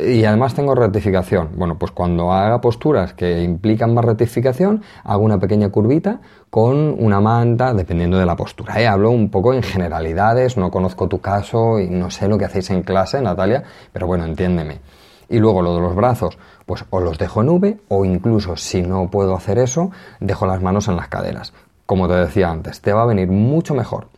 y 0.00 0.24
además 0.24 0.54
tengo 0.54 0.74
rectificación. 0.74 1.50
Bueno, 1.56 1.78
pues 1.78 1.92
cuando 1.92 2.32
haga 2.32 2.60
posturas 2.60 3.14
que 3.14 3.42
implican 3.42 3.94
más 3.94 4.04
rectificación, 4.04 4.82
hago 5.04 5.22
una 5.22 5.38
pequeña 5.38 5.70
curvita 5.70 6.20
con 6.50 6.96
una 6.98 7.20
manta, 7.20 7.74
dependiendo 7.74 8.18
de 8.18 8.26
la 8.26 8.36
postura. 8.36 8.80
¿eh? 8.80 8.86
Hablo 8.86 9.10
un 9.10 9.30
poco 9.30 9.52
en 9.54 9.62
generalidades, 9.62 10.56
no 10.56 10.70
conozco 10.70 11.08
tu 11.08 11.20
caso 11.20 11.78
y 11.78 11.88
no 11.88 12.10
sé 12.10 12.28
lo 12.28 12.38
que 12.38 12.44
hacéis 12.44 12.70
en 12.70 12.82
clase, 12.82 13.20
Natalia, 13.20 13.64
pero 13.92 14.06
bueno, 14.06 14.24
entiéndeme. 14.24 14.80
Y 15.28 15.38
luego 15.38 15.60
lo 15.60 15.74
de 15.74 15.80
los 15.80 15.94
brazos, 15.94 16.38
pues 16.64 16.84
o 16.90 17.00
los 17.00 17.18
dejo 17.18 17.42
en 17.42 17.50
V 17.50 17.78
o 17.88 18.04
incluso 18.04 18.56
si 18.56 18.82
no 18.82 19.10
puedo 19.10 19.34
hacer 19.34 19.58
eso, 19.58 19.90
dejo 20.20 20.46
las 20.46 20.62
manos 20.62 20.88
en 20.88 20.96
las 20.96 21.08
caderas. 21.08 21.52
Como 21.84 22.08
te 22.08 22.14
decía 22.14 22.50
antes, 22.50 22.80
te 22.80 22.92
va 22.92 23.02
a 23.02 23.06
venir 23.06 23.28
mucho 23.28 23.74
mejor 23.74 24.08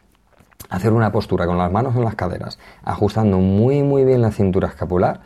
hacer 0.69 0.93
una 0.93 1.11
postura 1.11 1.47
con 1.47 1.59
las 1.59 1.71
manos 1.71 1.97
en 1.97 2.05
las 2.05 2.15
caderas, 2.15 2.59
ajustando 2.85 3.39
muy 3.39 3.83
muy 3.83 4.05
bien 4.05 4.23
la 4.23 4.31
cintura 4.31 4.69
escapular, 4.69 5.21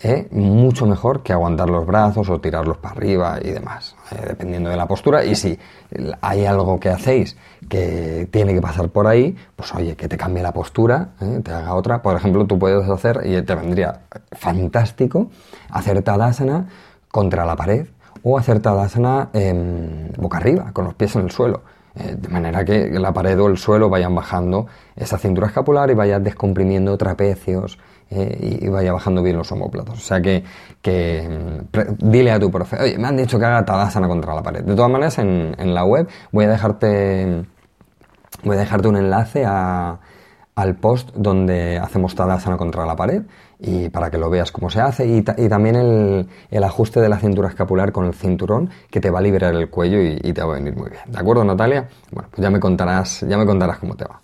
¿eh? 0.00 0.28
mucho 0.30 0.86
mejor 0.86 1.22
que 1.22 1.32
aguantar 1.32 1.70
los 1.70 1.86
brazos 1.86 2.28
o 2.28 2.40
tirarlos 2.40 2.78
para 2.78 2.94
arriba 2.94 3.38
y 3.42 3.50
demás, 3.50 3.96
¿eh? 4.12 4.24
dependiendo 4.28 4.70
de 4.70 4.76
la 4.76 4.86
postura. 4.86 5.24
Y 5.24 5.34
si 5.34 5.58
hay 6.20 6.44
algo 6.44 6.78
que 6.78 6.90
hacéis 6.90 7.36
que 7.68 8.28
tiene 8.30 8.54
que 8.54 8.60
pasar 8.60 8.88
por 8.88 9.06
ahí, 9.06 9.36
pues 9.54 9.74
oye, 9.74 9.96
que 9.96 10.08
te 10.08 10.16
cambie 10.16 10.42
la 10.42 10.52
postura, 10.52 11.10
¿eh? 11.20 11.40
te 11.42 11.52
haga 11.52 11.74
otra. 11.74 12.02
Por 12.02 12.16
ejemplo, 12.16 12.46
tú 12.46 12.58
puedes 12.58 12.88
hacer, 12.88 13.20
y 13.24 13.40
te 13.42 13.54
vendría 13.54 14.02
fantástico, 14.32 15.30
hacer 15.70 16.02
Tadasana 16.02 16.68
contra 17.10 17.44
la 17.44 17.56
pared 17.56 17.86
o 18.22 18.38
hacer 18.38 18.60
Tadasana 18.60 19.30
boca 20.18 20.38
arriba, 20.38 20.72
con 20.72 20.84
los 20.84 20.94
pies 20.94 21.16
en 21.16 21.22
el 21.22 21.30
suelo. 21.30 21.62
De 21.94 22.28
manera 22.28 22.62
que 22.62 22.90
la 22.90 23.10
pared 23.12 23.40
o 23.40 23.46
el 23.46 23.56
suelo 23.56 23.88
vayan 23.88 24.14
bajando 24.14 24.66
esa 24.96 25.16
cintura 25.16 25.46
escapular 25.46 25.90
y 25.90 25.94
vayan 25.94 26.22
descomprimiendo 26.22 26.98
trapecios, 26.98 27.78
eh, 28.10 28.58
y 28.62 28.68
vaya 28.68 28.92
bajando 28.92 29.22
bien 29.22 29.36
los 29.36 29.50
homóplatos. 29.50 29.98
O 29.98 30.00
sea 30.00 30.20
que, 30.20 30.42
mm, 30.88 32.10
dile 32.10 32.30
a 32.30 32.38
tu 32.38 32.50
profe, 32.50 32.76
oye, 32.80 32.98
me 32.98 33.08
han 33.08 33.16
dicho 33.16 33.38
que 33.38 33.44
haga 33.44 33.64
Tadasana 33.64 34.08
contra 34.08 34.34
la 34.34 34.42
pared. 34.42 34.62
De 34.62 34.74
todas 34.74 34.90
maneras, 34.90 35.18
en, 35.18 35.54
en 35.58 35.74
la 35.74 35.84
web 35.84 36.08
voy 36.30 36.44
a 36.44 36.48
dejarte, 36.48 37.44
voy 38.44 38.56
a 38.56 38.60
dejarte 38.60 38.88
un 38.88 38.96
enlace 38.96 39.44
al 39.44 40.76
post 40.76 41.10
donde 41.14 41.78
hacemos 41.78 42.14
Tadasana 42.14 42.56
contra 42.56 42.86
la 42.86 42.94
pared 42.94 43.22
y 43.58 43.88
para 43.88 44.10
que 44.10 44.18
lo 44.18 44.30
veas 44.30 44.52
cómo 44.52 44.70
se 44.70 44.80
hace 44.80 45.06
y, 45.06 45.22
también 45.22 45.76
el, 45.76 46.28
el, 46.50 46.64
ajuste 46.64 47.00
de 47.00 47.08
la 47.08 47.18
cintura 47.18 47.48
escapular 47.48 47.90
con 47.90 48.04
el 48.04 48.14
cinturón 48.14 48.70
que 48.90 49.00
te 49.00 49.10
va 49.10 49.18
a 49.18 49.22
liberar 49.22 49.54
el 49.54 49.70
cuello 49.70 50.00
y, 50.00 50.18
y, 50.22 50.32
te 50.32 50.42
va 50.42 50.52
a 50.52 50.58
venir 50.58 50.76
muy 50.76 50.90
bien. 50.90 51.02
¿De 51.06 51.18
acuerdo, 51.18 51.42
Natalia? 51.44 51.88
Bueno, 52.12 52.28
pues 52.30 52.42
ya 52.42 52.50
me 52.50 52.60
contarás, 52.60 53.24
ya 53.26 53.36
me 53.38 53.46
contarás 53.46 53.78
cómo 53.78 53.96
te 53.96 54.04
va. 54.04 54.20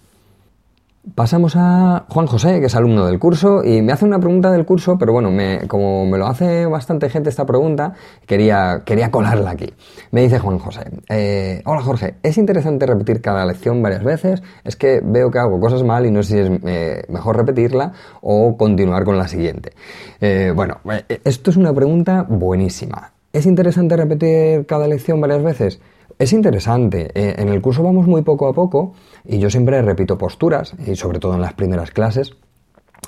Pasamos 1.16 1.56
a 1.56 2.06
Juan 2.10 2.28
José, 2.28 2.60
que 2.60 2.66
es 2.66 2.76
alumno 2.76 3.04
del 3.06 3.18
curso, 3.18 3.64
y 3.64 3.82
me 3.82 3.90
hace 3.90 4.04
una 4.04 4.20
pregunta 4.20 4.52
del 4.52 4.64
curso, 4.64 4.96
pero 4.98 5.12
bueno, 5.12 5.30
como 5.66 6.06
me 6.06 6.16
lo 6.16 6.28
hace 6.28 6.64
bastante 6.66 7.10
gente 7.10 7.28
esta 7.28 7.44
pregunta, 7.44 7.94
quería, 8.24 8.82
quería 8.86 9.10
colarla 9.10 9.50
aquí. 9.50 9.74
Me 10.12 10.22
dice 10.22 10.38
Juan 10.38 10.60
José, 10.60 10.82
eh, 11.08 11.60
hola 11.64 11.82
Jorge, 11.82 12.14
¿es 12.22 12.38
interesante 12.38 12.86
repetir 12.86 13.20
cada 13.20 13.44
lección 13.44 13.82
varias 13.82 14.04
veces? 14.04 14.44
Es 14.62 14.76
que 14.76 15.00
veo 15.02 15.28
que 15.32 15.40
hago 15.40 15.58
cosas 15.58 15.82
mal 15.82 16.06
y 16.06 16.12
no 16.12 16.22
sé 16.22 16.34
si 16.34 16.38
es 16.38 16.60
eh, 16.66 17.02
mejor 17.08 17.36
repetirla 17.36 17.92
o 18.20 18.56
continuar 18.56 19.04
con 19.04 19.18
la 19.18 19.26
siguiente. 19.26 19.72
Eh, 20.20 20.52
bueno, 20.54 20.78
esto 21.24 21.50
es 21.50 21.56
una 21.56 21.74
pregunta 21.74 22.24
buenísima. 22.28 23.10
¿Es 23.32 23.46
interesante 23.46 23.96
repetir 23.96 24.66
cada 24.66 24.86
lección 24.86 25.20
varias 25.20 25.42
veces? 25.42 25.80
Es 26.22 26.32
interesante. 26.32 27.10
Eh, 27.16 27.34
en 27.36 27.48
el 27.48 27.60
curso 27.60 27.82
vamos 27.82 28.06
muy 28.06 28.22
poco 28.22 28.46
a 28.46 28.52
poco 28.52 28.92
y 29.24 29.40
yo 29.40 29.50
siempre 29.50 29.82
repito 29.82 30.16
posturas 30.16 30.72
y 30.86 30.94
sobre 30.94 31.18
todo 31.18 31.34
en 31.34 31.40
las 31.40 31.54
primeras 31.54 31.90
clases 31.90 32.36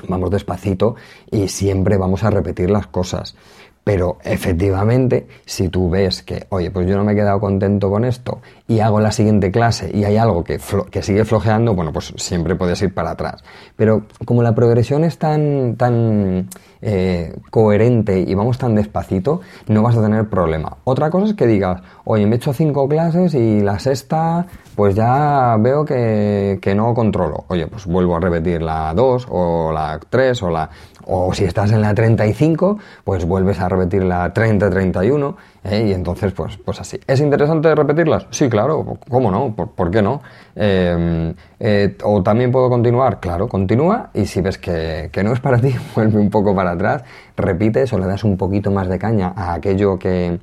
vamos 0.09 0.31
despacito 0.31 0.97
y 1.31 1.47
siempre 1.47 1.97
vamos 1.97 2.25
a 2.25 2.31
repetir 2.31 2.71
las 2.71 2.89
cosas. 2.89 3.37
Pero 3.85 4.17
efectivamente, 4.25 5.29
si 5.45 5.69
tú 5.69 5.91
ves 5.91 6.23
que, 6.23 6.47
oye, 6.49 6.71
pues 6.71 6.89
yo 6.89 6.97
no 6.97 7.05
me 7.05 7.13
he 7.13 7.15
quedado 7.15 7.39
contento 7.39 7.91
con 7.91 8.07
esto 8.07 8.41
y 8.67 8.81
hago 8.81 8.99
la 8.99 9.13
siguiente 9.13 9.51
clase 9.51 9.91
y 9.93 10.05
hay 10.05 10.17
algo 10.17 10.43
que, 10.43 10.59
que 10.91 11.03
sigue 11.03 11.27
flojeando, 11.27 11.75
bueno, 11.75 11.93
pues 11.93 12.15
siempre 12.17 12.57
puedes 12.57 12.81
ir 12.81 12.95
para 12.95 13.11
atrás. 13.11 13.45
Pero 13.77 14.07
como 14.25 14.43
la 14.43 14.55
progresión 14.55 15.05
es 15.05 15.19
tan, 15.19 15.77
tan 15.77 16.49
eh, 16.81 17.35
coherente 17.51 18.21
y 18.21 18.35
vamos 18.35 18.57
tan 18.57 18.75
despacito, 18.75 19.43
no 19.69 19.83
vas 19.83 19.99
a 19.99 20.03
tener 20.03 20.31
problema. 20.31 20.79
Otra 20.85 21.11
cosa 21.11 21.27
es 21.27 21.35
que 21.35 21.47
digas, 21.47 21.83
oye, 22.05 22.27
me 22.27 22.35
he 22.35 22.37
hecho 22.37 22.55
cinco 22.55 22.89
clases 22.89 23.35
y 23.35 23.61
la 23.61 23.79
sexta, 23.79 24.47
pues 24.75 24.95
ya 24.95 25.57
veo 25.61 25.85
que, 25.85 26.59
que 26.63 26.75
no 26.75 26.95
controlo. 26.95 27.45
Oye, 27.49 27.67
pues 27.67 27.85
vuelvo 27.85 28.17
a 28.17 28.21
repetir 28.21 28.63
la 28.63 28.95
2 28.95 29.27
o 29.31 29.73
la 29.73 30.01
3 30.09 30.43
o 30.43 30.51
la 30.51 30.71
o 31.07 31.33
si 31.35 31.45
estás 31.45 31.73
en 31.73 31.81
la 31.81 31.95
35, 31.95 32.79
pues 33.05 33.25
vuelves 33.25 33.61
a 33.61 33.69
repetir 33.69 34.05
la 34.05 34.33
30-31 34.33 35.35
¿eh? 35.65 35.87
y 35.89 35.93
entonces 35.93 36.33
pues, 36.33 36.57
pues 36.57 36.81
así. 36.81 36.99
¿Es 37.07 37.21
interesante 37.21 37.75
repetirlas? 37.75 38.27
Sí, 38.31 38.49
claro, 38.49 38.99
¿cómo 39.09 39.31
no? 39.31 39.55
¿Por, 39.55 39.91
qué 39.91 40.03
no? 40.03 40.23
Em, 40.55 41.35
eh, 41.61 41.97
¿O 42.05 42.23
también 42.23 42.51
puedo 42.51 42.69
continuar? 42.69 43.21
Claro, 43.21 43.49
continúa 43.49 44.11
y 44.15 44.27
si 44.27 44.41
ves 44.41 44.59
que, 44.59 45.11
no 45.23 45.33
es 45.33 45.41
para 45.41 45.59
ti, 45.61 45.75
vuelve 45.95 46.19
un 46.19 46.31
poco 46.31 46.55
para 46.55 46.73
atrás, 46.73 47.05
repites 47.37 47.93
o 47.93 47.99
le 47.99 48.07
das 48.07 48.25
un 48.25 48.37
poquito 48.37 48.71
más 48.71 48.89
de 48.89 48.99
caña 48.99 49.33
a 49.37 49.55
aquello 49.55 49.99
que, 49.99 50.39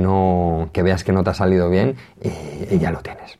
no, 0.00 0.68
que 0.72 0.82
veas 0.82 1.04
que 1.04 1.12
no 1.12 1.22
te 1.22 1.30
ha 1.30 1.34
salido 1.34 1.68
bien 1.68 1.96
y, 2.22 2.78
ya 2.78 2.90
lo 2.90 3.00
tienes. 3.00 3.38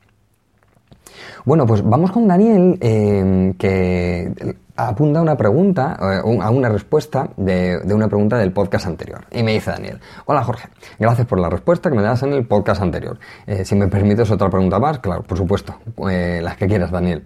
Bueno, 1.44 1.66
pues 1.66 1.82
vamos 1.84 2.10
con 2.10 2.26
Daniel, 2.26 2.78
em, 2.80 3.52
que 3.54 4.56
apunta 4.76 5.20
una 5.20 5.36
pregunta, 5.36 5.96
eh, 6.00 6.38
a 6.40 6.50
una 6.50 6.68
respuesta 6.68 7.30
de, 7.36 7.80
una 7.92 8.08
pregunta 8.08 8.36
del 8.38 8.52
podcast 8.52 8.86
anterior. 8.86 9.24
Y 9.30 9.42
me 9.42 9.52
dice 9.52 9.70
Daniel, 9.70 10.00
hola 10.26 10.42
Jorge, 10.42 10.68
gracias 10.98 11.26
por 11.26 11.38
la 11.38 11.48
respuesta 11.48 11.90
que 11.90 11.96
me 11.96 12.02
das 12.02 12.22
en 12.22 12.32
el 12.32 12.46
podcast 12.46 12.82
anterior. 12.82 13.18
Eh, 13.46 13.64
si 13.64 13.74
me 13.74 13.88
permites 13.88 14.30
otra 14.30 14.50
pregunta 14.50 14.78
más, 14.78 14.98
claro, 14.98 15.22
por 15.22 15.38
supuesto, 15.38 15.76
eh, 16.10 16.40
las 16.42 16.56
que 16.56 16.66
quieras 16.66 16.90
Daniel. 16.90 17.24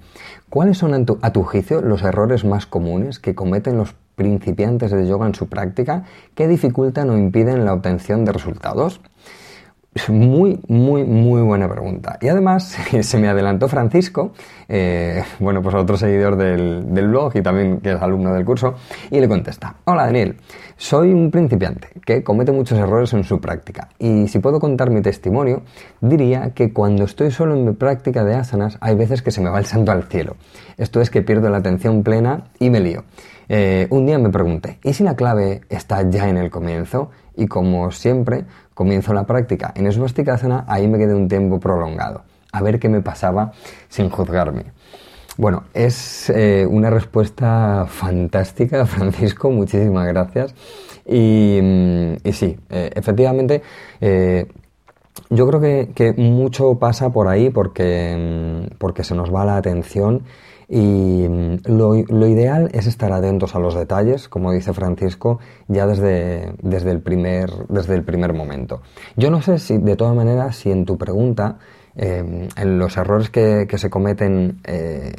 ¿Cuáles 0.48 0.78
son 0.78 0.94
a 1.22 1.32
tu 1.32 1.42
juicio 1.42 1.82
los 1.82 2.02
errores 2.02 2.44
más 2.44 2.66
comunes 2.66 3.18
que 3.18 3.34
cometen 3.34 3.76
los 3.76 3.94
principiantes 4.14 4.90
de 4.90 5.06
yoga 5.06 5.26
en 5.26 5.34
su 5.34 5.48
práctica 5.48 6.04
que 6.34 6.48
dificultan 6.48 7.10
o 7.10 7.18
impiden 7.18 7.64
la 7.64 7.74
obtención 7.74 8.24
de 8.24 8.32
resultados? 8.32 9.00
Muy, 10.08 10.60
muy, 10.68 11.04
muy 11.04 11.42
buena 11.42 11.68
pregunta. 11.68 12.18
Y 12.20 12.28
además 12.28 12.76
se 13.00 13.18
me 13.18 13.28
adelantó 13.28 13.68
Francisco, 13.68 14.32
eh, 14.68 15.24
bueno, 15.38 15.62
pues 15.62 15.74
otro 15.74 15.96
seguidor 15.96 16.36
del, 16.36 16.84
blog 16.84 17.36
y 17.36 17.42
también 17.42 17.80
que 17.80 17.92
es 17.92 18.00
alumno 18.00 18.32
del 18.32 18.44
curso, 18.44 18.74
y 19.10 19.18
le 19.18 19.28
contesta, 19.28 19.76
hola 19.84 20.04
Daniel, 20.04 20.36
soy 20.76 21.12
un 21.12 21.30
principiante 21.30 21.88
que 22.04 22.22
comete 22.22 22.52
muchos 22.52 22.78
errores 22.78 23.12
en 23.14 23.24
su 23.24 23.40
práctica. 23.40 23.88
Y 23.98 24.28
si 24.28 24.38
puedo 24.38 24.60
contar 24.60 24.90
mi 24.90 25.02
testimonio, 25.02 25.62
diría 26.00 26.50
que 26.54 26.72
cuando 26.72 27.04
estoy 27.04 27.30
solo 27.30 27.54
en 27.54 27.64
mi 27.64 27.72
práctica 27.72 28.24
de 28.24 28.34
asanas 28.34 28.78
hay 28.80 28.94
veces 28.94 29.22
que 29.22 29.30
se 29.30 29.40
me 29.40 29.50
va 29.50 29.58
el 29.58 29.66
santo 29.66 29.90
al 29.90 30.04
cielo. 30.04 30.36
Esto 30.76 31.00
es 31.00 31.10
que 31.10 31.22
pierdo 31.22 31.48
la 31.48 31.58
atención 31.58 32.02
plena 32.02 32.44
y 32.60 32.70
me 32.70 32.80
lío. 32.80 33.04
Eh, 33.48 33.86
un 33.90 34.04
día 34.04 34.18
me 34.18 34.28
pregunté, 34.28 34.78
¿y 34.84 34.92
si 34.92 35.02
la 35.02 35.16
clave 35.16 35.62
está 35.70 36.08
ya 36.08 36.28
en 36.28 36.36
el 36.36 36.50
comienzo? 36.50 37.10
Y 37.34 37.46
como 37.46 37.90
siempre, 37.90 38.44
comienzo 38.78 39.12
la 39.12 39.24
práctica 39.24 39.72
en 39.74 39.90
Svastikasana, 39.90 40.64
ahí 40.68 40.86
me 40.86 40.98
quedé 40.98 41.12
un 41.12 41.26
tiempo 41.26 41.58
prolongado, 41.58 42.22
a 42.52 42.62
ver 42.62 42.78
qué 42.78 42.88
me 42.88 43.00
pasaba 43.00 43.50
sin 43.88 44.08
juzgarme. 44.08 44.66
Bueno, 45.36 45.64
es 45.74 46.30
eh, 46.30 46.64
una 46.64 46.88
respuesta 46.88 47.86
fantástica, 47.88 48.86
Francisco, 48.94 49.50
muchísimas 49.50 50.06
gracias. 50.06 50.54
Y, 51.04 51.58
mm, 51.60 52.30
sí, 52.30 52.56
eh, 52.70 52.92
efectivamente, 52.94 53.62
eh, 54.00 54.46
yo 55.28 55.48
creo 55.48 55.60
que, 55.60 55.90
que, 55.92 56.12
mucho 56.12 56.78
pasa 56.78 57.10
por 57.10 57.26
ahí 57.26 57.50
porque, 57.50 58.14
mm, 58.16 58.76
porque 58.78 59.02
se 59.02 59.16
nos 59.16 59.34
va 59.34 59.44
la 59.44 59.56
atención 59.56 60.22
y 60.68 61.26
mm, 61.28 61.60
lo, 61.66 61.96
ideal 61.96 62.68
es 62.72 62.86
estar 62.86 63.12
atentos 63.12 63.54
a 63.54 63.58
los 63.58 63.74
detalles, 63.74 64.28
como 64.28 64.52
dice 64.52 64.74
Francisco, 64.74 65.38
ya 65.66 65.86
desde, 65.86 66.52
desde, 66.60 66.90
el, 66.90 67.00
primer, 67.00 67.50
desde 67.68 67.94
el 67.94 68.04
primer 68.04 68.34
momento. 68.34 68.82
Yo 69.16 69.30
no 69.30 69.40
sé 69.40 69.58
si, 69.58 69.78
de 69.78 69.96
todas 69.96 70.14
maneras, 70.14 70.56
si 70.56 70.70
en 70.70 70.84
tu 70.84 70.98
pregunta, 70.98 71.58
em, 71.96 72.48
en 72.54 72.78
los 72.78 72.96
errores 72.98 73.30
que, 73.30 73.66
se 73.76 73.88
cometen, 73.88 74.60
eh, 74.64 75.12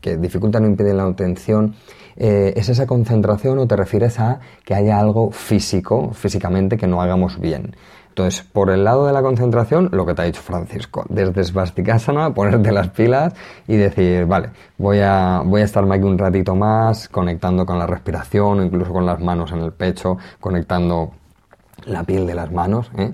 que, 0.00 0.16
dificultan 0.16 0.64
o 0.64 0.66
impiden 0.66 0.96
la 0.96 1.06
obtención, 1.06 1.74
eh, 2.16 2.54
¿es 2.56 2.68
esa 2.70 2.86
concentración 2.86 3.58
o 3.58 3.66
te 3.66 3.76
refieres 3.76 4.18
a 4.18 4.40
que 4.64 4.74
haya 4.74 4.98
algo 4.98 5.30
físico, 5.30 6.12
físicamente, 6.14 6.78
que 6.78 6.86
no 6.86 7.02
hagamos 7.02 7.38
bien? 7.38 7.76
Entonces, 8.20 8.46
por 8.52 8.68
el 8.68 8.84
lado 8.84 9.06
de 9.06 9.14
la 9.14 9.22
concentración, 9.22 9.88
lo 9.92 10.04
que 10.04 10.12
te 10.12 10.20
ha 10.20 10.24
dicho 10.26 10.42
Francisco, 10.42 11.06
desde 11.08 11.42
Svastikasana, 11.42 12.34
ponerte 12.34 12.70
las 12.70 12.88
pilas 12.88 13.32
y 13.66 13.76
decir, 13.76 14.26
vale, 14.26 14.50
voy 14.76 14.98
a, 15.00 15.40
voy 15.42 15.62
a 15.62 15.64
estarme 15.64 15.96
aquí 15.96 16.04
un 16.04 16.18
ratito 16.18 16.54
más, 16.54 17.08
conectando 17.08 17.64
con 17.64 17.78
la 17.78 17.86
respiración 17.86 18.60
o 18.60 18.62
incluso 18.62 18.92
con 18.92 19.06
las 19.06 19.18
manos 19.20 19.52
en 19.52 19.60
el 19.60 19.72
pecho, 19.72 20.18
conectando 20.38 21.12
la 21.86 22.04
piel 22.04 22.26
de 22.26 22.34
las 22.34 22.52
manos. 22.52 22.90
¿eh? 22.98 23.10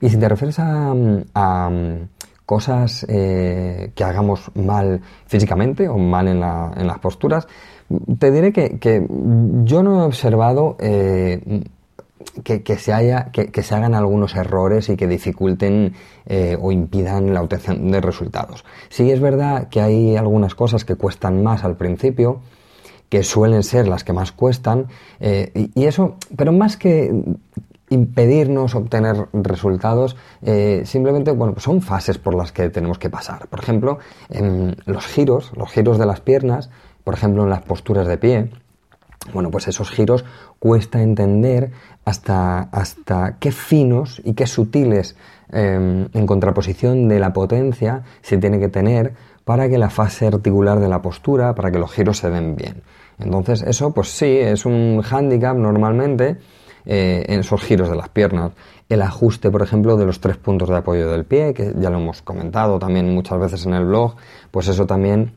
Y 0.00 0.08
si 0.08 0.16
te 0.16 0.28
refieres 0.28 0.58
a, 0.58 1.70
cosas 2.44 3.06
eh, 3.08 3.92
que 3.94 4.02
hagamos 4.02 4.50
mal 4.56 5.00
físicamente 5.26 5.88
o 5.88 5.98
mal 5.98 6.26
en, 6.26 6.40
las 6.40 6.98
posturas, 6.98 7.46
te 8.18 8.32
diré 8.32 8.52
que, 8.52 9.06
yo 9.62 9.84
no 9.84 10.02
he 10.02 10.04
observado 10.04 10.76
eh, 10.80 11.62
que, 12.42 12.78
se 12.78 12.92
haya, 12.92 13.30
que, 13.32 13.62
se 13.62 13.74
hagan 13.74 13.94
algunos 13.94 14.34
errores 14.34 14.88
y 14.88 14.96
que 14.96 15.06
dificulten 15.06 15.94
eh, 16.26 16.56
o 16.60 16.72
impidan 16.72 17.32
la 17.34 17.42
obtención 17.42 17.90
de 17.90 18.00
resultados. 18.00 18.64
Sí 18.88 19.10
es 19.10 19.20
verdad 19.20 19.68
que 19.68 19.80
hay 19.80 20.16
algunas 20.16 20.54
cosas 20.54 20.84
que 20.84 20.96
cuestan 20.96 21.42
más 21.42 21.64
al 21.64 21.76
principio, 21.76 22.40
que 23.08 23.22
suelen 23.22 23.62
ser 23.62 23.88
las 23.88 24.04
que 24.04 24.12
más 24.12 24.32
cuestan, 24.32 24.86
eh, 25.20 25.70
y, 25.74 25.84
eso, 25.84 26.16
pero 26.36 26.52
más 26.52 26.76
que 26.76 27.12
impedirnos 27.90 28.74
obtener 28.74 29.28
resultados, 29.32 30.16
eh, 30.42 30.82
simplemente, 30.84 31.30
bueno, 31.30 31.54
pues 31.54 31.64
son 31.64 31.80
fases 31.80 32.18
por 32.18 32.34
las 32.34 32.52
que 32.52 32.68
tenemos 32.68 32.98
que 32.98 33.08
pasar. 33.08 33.48
Por 33.48 33.60
ejemplo, 33.60 33.98
en 34.28 34.76
los 34.84 35.06
giros, 35.06 35.52
los 35.56 35.70
giros 35.70 35.98
de 35.98 36.04
las 36.04 36.20
piernas, 36.20 36.68
por 37.02 37.14
ejemplo, 37.14 37.44
en 37.44 37.50
las 37.50 37.62
posturas 37.62 38.06
de 38.06 38.18
pie, 38.18 38.50
bueno, 39.32 39.50
pues 39.50 39.68
esos 39.68 39.90
giros 39.90 40.24
cuesta 40.58 41.02
entender 41.02 41.70
hasta, 42.04 42.60
hasta 42.60 43.36
qué 43.38 43.52
finos 43.52 44.20
y 44.24 44.34
qué 44.34 44.46
sutiles 44.46 45.16
em, 45.50 46.08
en 46.12 46.26
contraposición 46.26 47.08
de 47.08 47.20
la 47.20 47.32
potencia 47.32 48.02
se 48.22 48.38
tiene 48.38 48.58
que 48.58 48.68
tener 48.68 49.14
para 49.44 49.68
que 49.68 49.78
la 49.78 49.90
fase 49.90 50.26
articular 50.26 50.80
de 50.80 50.88
la 50.88 51.00
postura, 51.00 51.54
para 51.54 51.70
que 51.70 51.78
los 51.78 51.90
giros 51.92 52.18
se 52.18 52.30
den 52.30 52.56
bien. 52.56 52.82
Entonces 53.18 53.62
eso 53.62 53.92
pues 53.92 54.08
sí, 54.08 54.38
es 54.38 54.66
un 54.66 55.02
hándicap 55.02 55.56
normalmente 55.56 56.36
eh, 56.86 57.24
en 57.28 57.40
esos 57.40 57.62
giros 57.62 57.90
de 57.90 57.96
las 57.96 58.08
piernas. 58.08 58.52
El 58.88 59.02
ajuste, 59.02 59.50
por 59.50 59.62
ejemplo, 59.62 59.96
de 59.96 60.06
los 60.06 60.20
tres 60.20 60.38
puntos 60.38 60.70
de 60.70 60.76
apoyo 60.76 61.10
del 61.10 61.24
pie, 61.24 61.52
que 61.52 61.74
ya 61.78 61.90
lo 61.90 61.98
hemos 61.98 62.22
comentado 62.22 62.78
también 62.78 63.14
muchas 63.14 63.38
veces 63.38 63.66
en 63.66 63.74
el 63.74 63.84
blog, 63.84 64.14
pues 64.50 64.68
eso 64.68 64.86
también 64.86 65.32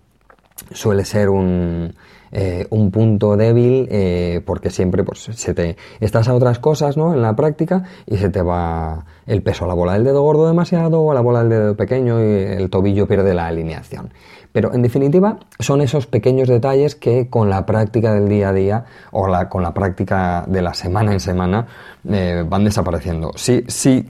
suele 0.71 1.03
ser 1.03 1.29
un, 1.29 1.93
eh, 2.31 2.67
un 2.69 2.91
punto 2.91 3.35
débil 3.35 3.88
eh, 3.91 4.41
porque 4.45 4.69
siempre 4.69 5.03
pues, 5.03 5.19
se 5.19 5.53
te 5.53 5.75
estás 6.00 6.27
a 6.27 6.33
otras 6.33 6.59
cosas 6.59 6.95
¿no? 6.95 7.13
en 7.13 7.21
la 7.21 7.35
práctica 7.35 7.83
y 8.05 8.17
se 8.17 8.29
te 8.29 8.41
va 8.41 9.05
el 9.25 9.41
peso 9.43 9.65
a 9.65 9.67
la 9.67 9.73
bola 9.73 9.93
del 9.93 10.05
dedo 10.05 10.21
gordo 10.21 10.47
demasiado 10.47 11.01
o 11.01 11.11
a 11.11 11.13
la 11.13 11.21
bola 11.21 11.39
del 11.39 11.50
dedo 11.50 11.75
pequeño 11.75 12.21
y 12.21 12.27
el 12.27 12.69
tobillo 12.69 13.07
pierde 13.07 13.33
la 13.33 13.47
alineación. 13.47 14.13
Pero 14.51 14.73
en 14.73 14.81
definitiva 14.81 15.39
son 15.59 15.81
esos 15.81 16.07
pequeños 16.07 16.47
detalles 16.47 16.95
que 16.95 17.29
con 17.29 17.50
la 17.50 17.65
práctica 17.65 18.13
del 18.13 18.27
día 18.27 18.50
a 18.50 18.53
día 18.53 18.85
o 19.11 19.27
la, 19.27 19.50
con 19.50 19.63
la 19.63 19.73
práctica 19.73 20.45
de 20.47 20.61
la 20.61 20.73
semana 20.73 21.13
en 21.13 21.19
semana 21.19 21.67
eh, 22.09 22.45
van 22.47 22.63
desapareciendo. 22.65 23.31
Si, 23.35 23.63
si 23.67 24.09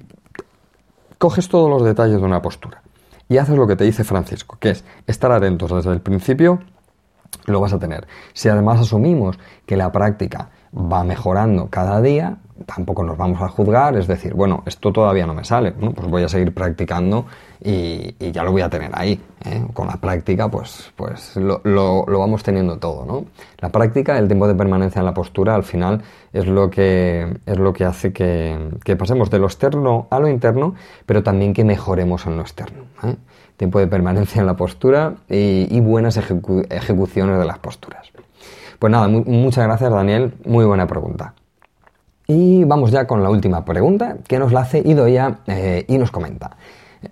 coges 1.18 1.50
todos 1.50 1.70
los 1.70 1.84
detalles 1.84 2.20
de 2.20 2.26
una 2.26 2.42
postura 2.42 2.82
y 3.30 3.38
haces 3.38 3.56
lo 3.56 3.68
que 3.68 3.76
te 3.76 3.84
dice 3.84 4.04
Francisco, 4.04 4.58
que 4.60 4.72
es 4.72 4.84
estar 5.06 5.32
atentos 5.32 5.72
desde 5.72 5.92
el 5.92 6.02
principio 6.02 6.60
lo 7.46 7.60
vas 7.60 7.74
a 7.74 7.80
tener. 7.80 8.08
Si 8.34 8.50
además 8.50 8.80
asumimos 8.80 9.38
que 9.66 9.78
la 9.78 9.92
práctica 9.92 10.50
va 10.74 11.04
mejorando 11.04 11.70
cada 11.70 12.02
día, 12.02 12.38
tampoco 12.66 13.04
nos 13.04 13.18
vamos 13.18 13.42
a 13.42 13.48
juzgar, 13.48 13.96
es 13.98 14.08
decir, 14.08 14.34
bueno, 14.34 14.64
esto 14.66 14.92
todavía 14.92 15.26
no 15.26 15.34
me 15.34 15.44
sale, 15.44 15.72
pues 15.72 16.08
voy 16.08 16.24
a 16.24 16.30
seguir 16.30 16.54
practicando 16.54 17.26
y, 17.64 18.32
ya 18.32 18.44
lo 18.44 18.52
voy 18.52 18.62
a 18.62 18.70
tener 18.70 18.92
ahí. 18.94 19.20
¿eh? 19.46 19.64
Con 19.74 19.88
la 19.88 19.98
práctica, 19.98 20.50
pues, 20.50 20.92
pues 20.96 21.36
lo, 21.36 22.06
vamos 22.06 22.44
teniendo 22.44 22.78
todo, 22.78 23.06
¿no? 23.06 23.26
La 23.60 23.70
práctica, 23.70 24.18
el 24.18 24.28
tiempo 24.28 24.48
de 24.48 24.56
permanencia 24.56 25.00
en 25.00 25.06
la 25.06 25.14
postura, 25.14 25.56
al 25.56 25.64
final 25.64 26.02
es 26.34 26.48
lo 26.48 26.70
que, 26.70 27.38
es 27.46 27.58
lo 27.58 27.74
que 27.74 27.86
hace 27.86 28.12
que, 28.14 28.96
pasemos 28.98 29.30
de 29.30 29.40
lo 29.40 29.46
externo 29.46 30.08
a 30.10 30.20
lo 30.20 30.28
interno, 30.28 30.76
pero 31.06 31.24
también 31.24 31.54
que 31.54 31.64
mejoremos 31.64 32.26
en 32.26 32.36
lo 32.36 32.42
externo. 32.42 32.84
¿eh? 33.04 33.16
Tiempo 33.58 33.80
de 33.80 33.88
permanencia 33.88 34.40
en 34.40 34.48
la 34.48 34.56
postura 34.56 35.16
y, 35.30 35.80
buenas 35.82 36.18
ejecuciones 36.18 37.38
de 37.38 37.46
las 37.46 37.60
posturas. 37.60 38.12
Pues 38.80 38.92
nada, 38.92 39.08
muchas 39.08 39.66
gracias 39.66 39.92
Daniel, 39.92 40.34
muy 40.46 40.66
buena 40.66 40.88
pregunta. 40.88 41.36
Y 42.34 42.64
vamos 42.64 42.92
ya 42.92 43.08
con 43.08 43.22
la 43.24 43.30
última 43.30 43.66
pregunta 43.66 44.20
que 44.26 44.40
nos 44.40 44.54
la 44.54 44.62
hace 44.62 44.80
Idoia 44.80 45.40
eh, 45.48 45.84
y 45.86 45.98
nos 45.98 46.12
comenta. 46.12 46.56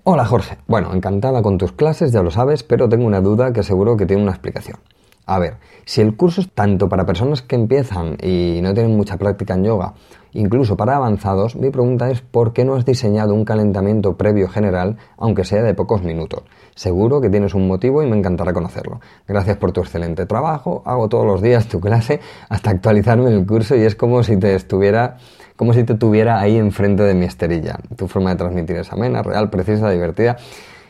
Hola 0.05 0.23
Jorge, 0.23 0.59
bueno, 0.65 0.93
encantada 0.93 1.41
con 1.41 1.57
tus 1.57 1.73
clases, 1.73 2.13
ya 2.13 2.23
lo 2.23 2.31
sabes, 2.31 2.63
pero 2.63 2.87
tengo 2.87 3.05
una 3.05 3.19
duda 3.19 3.51
que 3.51 3.61
seguro 3.61 3.97
que 3.97 4.05
tiene 4.05 4.23
una 4.23 4.31
explicación. 4.31 4.77
A 5.25 5.37
ver, 5.37 5.57
si 5.83 5.99
el 5.99 6.15
curso 6.15 6.39
es 6.39 6.49
tanto 6.53 6.87
para 6.87 7.05
personas 7.05 7.41
que 7.41 7.57
empiezan 7.57 8.15
y 8.23 8.61
no 8.63 8.73
tienen 8.73 8.95
mucha 8.95 9.17
práctica 9.17 9.55
en 9.55 9.65
yoga, 9.65 9.93
incluso 10.33 10.77
para 10.77 10.95
avanzados, 10.95 11.55
mi 11.55 11.69
pregunta 11.69 12.09
es 12.09 12.21
¿por 12.21 12.53
qué 12.53 12.65
no 12.65 12.75
has 12.75 12.85
diseñado 12.85 13.33
un 13.33 13.45
calentamiento 13.45 14.17
previo 14.17 14.47
general, 14.47 14.97
aunque 15.17 15.45
sea 15.45 15.63
de 15.63 15.73
pocos 15.73 16.03
minutos? 16.03 16.43
Seguro 16.75 17.21
que 17.21 17.29
tienes 17.29 17.53
un 17.53 17.67
motivo 17.67 18.03
y 18.03 18.07
me 18.07 18.17
encantará 18.17 18.53
conocerlo. 18.53 19.01
Gracias 19.27 19.57
por 19.57 19.71
tu 19.71 19.81
excelente 19.81 20.25
trabajo, 20.25 20.81
hago 20.85 21.09
todos 21.09 21.25
los 21.25 21.41
días 21.41 21.67
tu 21.67 21.79
clase 21.79 22.19
hasta 22.49 22.69
actualizarme 22.71 23.29
el 23.29 23.45
curso 23.45 23.75
y 23.75 23.81
es 23.81 23.95
como 23.95 24.23
si 24.23 24.37
te 24.37 24.55
estuviera 24.55 25.17
como 25.55 25.73
si 25.73 25.83
te 25.83 25.95
tuviera 25.95 26.39
ahí 26.39 26.55
enfrente 26.55 27.03
de 27.03 27.13
mi 27.13 27.25
esterilla. 27.25 27.79
Tu 27.97 28.07
forma 28.07 28.29
de 28.29 28.37
transmitir 28.37 28.77
es 28.77 28.93
amena, 28.93 29.21
real, 29.21 29.49
precisa, 29.49 29.89
divertida 29.89 30.37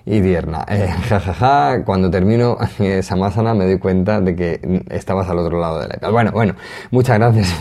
y 0.06 0.22
tierna. 0.22 0.65
Eh, 0.68 0.88
jajaja, 1.10 1.84
cuando 1.84 2.10
termino 2.10 2.58
esa 2.79 3.15
masana 3.15 3.53
me 3.53 3.65
doy 3.65 3.79
cuenta 3.79 4.20
de 4.22 4.36
que 4.36 4.84
estabas 4.89 5.29
al 5.29 5.39
otro 5.39 5.60
lado 5.60 5.79
de 5.79 5.88
la. 5.88 6.10
Bueno, 6.10 6.32
bueno, 6.32 6.56
muchas 6.91 7.18
gracias, 7.18 7.53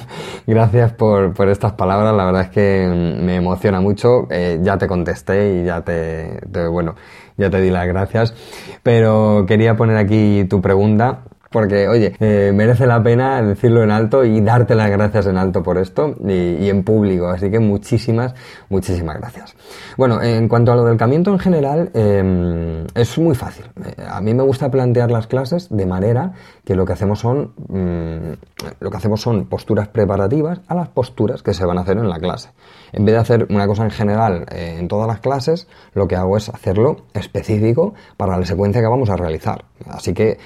gracias 0.46 0.92
por, 0.92 1.34
por, 1.34 1.48
estas 1.48 1.72
palabras, 1.72 2.14
la 2.14 2.24
verdad 2.24 2.42
es 2.42 2.50
que 2.50 2.86
me 3.22 3.36
emociona 3.36 3.80
mucho, 3.80 4.26
eh, 4.30 4.58
ya 4.62 4.76
te 4.78 4.86
contesté 4.86 5.60
y 5.60 5.64
ya 5.64 5.82
te, 5.82 6.40
bueno, 6.70 6.94
ya 7.36 7.50
te 7.50 7.60
di 7.60 7.70
las 7.70 7.86
gracias, 7.86 8.34
pero 8.82 9.44
quería 9.46 9.76
poner 9.76 9.96
aquí 9.96 10.44
tu 10.48 10.60
pregunta 10.60 11.22
porque, 11.56 11.88
oye, 11.88 12.14
eh, 12.20 12.52
merece 12.54 12.86
la 12.86 13.02
pena 13.02 13.40
decirlo 13.40 13.82
en 13.82 13.90
alto 13.90 14.26
y 14.26 14.42
darte 14.42 14.74
las 14.74 14.90
gracias 14.90 15.26
en 15.26 15.38
alto 15.38 15.62
por 15.62 15.78
esto 15.78 16.14
y, 16.22 16.68
en 16.68 16.84
público. 16.84 17.28
Así 17.28 17.50
que 17.50 17.58
muchísimas, 17.60 18.34
muchísimas 18.68 19.16
gracias. 19.16 19.56
Bueno, 19.96 20.20
en 20.20 20.48
cuanto 20.48 20.72
a 20.72 20.76
lo 20.76 20.84
del 20.84 20.98
camiento 20.98 21.30
en 21.30 21.38
general, 21.38 21.90
em, 21.94 22.84
es 22.94 23.16
muy 23.16 23.34
fácil. 23.34 23.64
Eh, 23.86 24.02
a 24.06 24.20
mí 24.20 24.34
me 24.34 24.42
gusta 24.42 24.70
plantear 24.70 25.10
las 25.10 25.28
clases 25.28 25.68
de 25.70 25.86
manera 25.86 26.32
que 26.62 26.74
lo 26.74 26.84
que 26.84 26.92
hacemos 26.92 27.20
son, 27.20 27.54
mm, 27.68 28.34
lo 28.80 28.90
que 28.90 28.96
hacemos 28.98 29.22
son 29.22 29.46
posturas 29.46 29.88
preparativas 29.88 30.60
a 30.68 30.74
las 30.74 30.88
posturas 30.88 31.42
que 31.42 31.54
se 31.54 31.64
van 31.64 31.78
a 31.78 31.80
hacer 31.80 31.96
en 31.96 32.10
la 32.10 32.18
clase. 32.18 32.50
En 32.92 33.06
vez 33.06 33.14
de 33.14 33.20
hacer 33.20 33.46
una 33.48 33.66
cosa 33.66 33.84
en 33.84 33.90
general 33.90 34.44
eh, 34.50 34.76
en 34.78 34.88
todas 34.88 35.08
las 35.08 35.20
clases, 35.20 35.68
lo 35.94 36.06
que 36.06 36.16
hago 36.16 36.36
es 36.36 36.50
hacerlo 36.50 37.06
específico 37.14 37.94
para 38.18 38.36
la 38.36 38.44
secuencia 38.44 38.82
que 38.82 38.88
vamos 38.88 39.08
a 39.08 39.16
realizar. 39.16 39.64
Así 39.86 40.12
que 40.12 40.38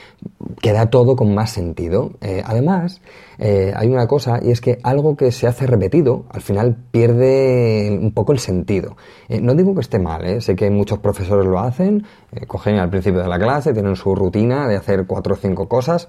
queda 0.60 0.90
todo 0.90 0.99
con 1.16 1.34
más 1.34 1.50
sentido. 1.50 2.12
Eh, 2.20 2.42
además, 2.44 3.00
eh, 3.38 3.72
hay 3.76 3.88
una 3.88 4.06
cosa 4.06 4.40
y 4.42 4.50
es 4.50 4.60
que 4.60 4.78
algo 4.82 5.16
que 5.16 5.32
se 5.32 5.46
hace 5.46 5.66
repetido 5.66 6.24
al 6.30 6.40
final 6.40 6.76
pierde 6.90 7.98
un 8.00 8.12
poco 8.12 8.32
el 8.32 8.38
sentido. 8.38 8.96
no 9.28 9.54
digo 9.54 9.74
que 9.74 9.80
esté 9.80 9.98
mal, 9.98 10.40
sé 10.42 10.56
que 10.56 10.70
muchos 10.70 10.98
profesores 10.98 11.46
lo 11.46 11.58
hacen, 11.58 12.04
cogen 12.46 12.76
al 12.76 12.90
principio 12.90 13.22
de 13.22 13.28
la 13.28 13.38
clase, 13.38 13.72
tienen 13.72 13.96
su 13.96 14.14
rutina 14.14 14.68
de 14.68 14.76
hacer 14.76 15.06
cuatro 15.06 15.34
o 15.34 15.36
cinco 15.36 15.68
cosas 15.68 16.08